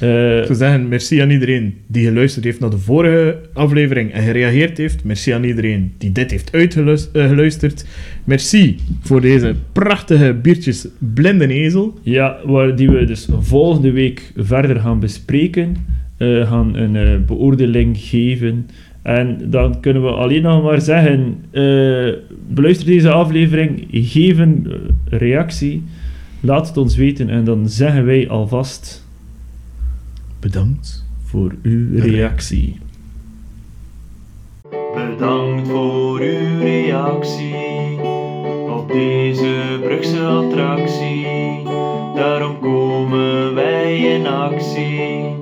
[0.01, 4.23] Eh, Ik zou zeggen, merci aan iedereen die geluisterd heeft naar de vorige aflevering en
[4.23, 5.05] gereageerd heeft.
[5.05, 7.85] Merci aan iedereen die dit heeft uitgeluisterd.
[8.25, 11.99] Merci voor deze prachtige biertjes Blinde Ezel.
[12.03, 15.77] ja, waar die we dus volgende week verder gaan bespreken.
[16.17, 18.67] Eh, gaan een eh, beoordeling geven.
[19.03, 22.09] En dan kunnen we alleen nog maar zeggen: eh,
[22.49, 24.67] beluister deze aflevering, geef een
[25.11, 25.83] eh, reactie,
[26.41, 29.09] laat het ons weten en dan zeggen wij alvast
[30.41, 31.05] Bedankt.
[31.25, 32.79] voor uw reactie.
[34.95, 38.01] Bedankt voor uw reactie
[38.69, 41.27] op deze Brugse attractie.
[42.15, 45.35] Daarom komen wij in actie.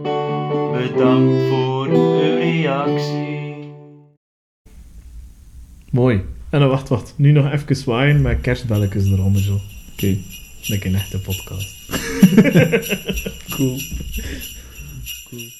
[0.72, 3.72] Bedankt voor uw reactie.
[5.90, 6.20] Mooi.
[6.50, 7.14] En dan wacht, wacht.
[7.16, 9.58] Nu nog even zwaaien met kerstbelletjes eronder zo.
[9.92, 10.16] Oké.
[10.66, 11.76] Like een echte podcast.
[13.56, 13.78] Cool.
[15.30, 15.57] Cuckoo.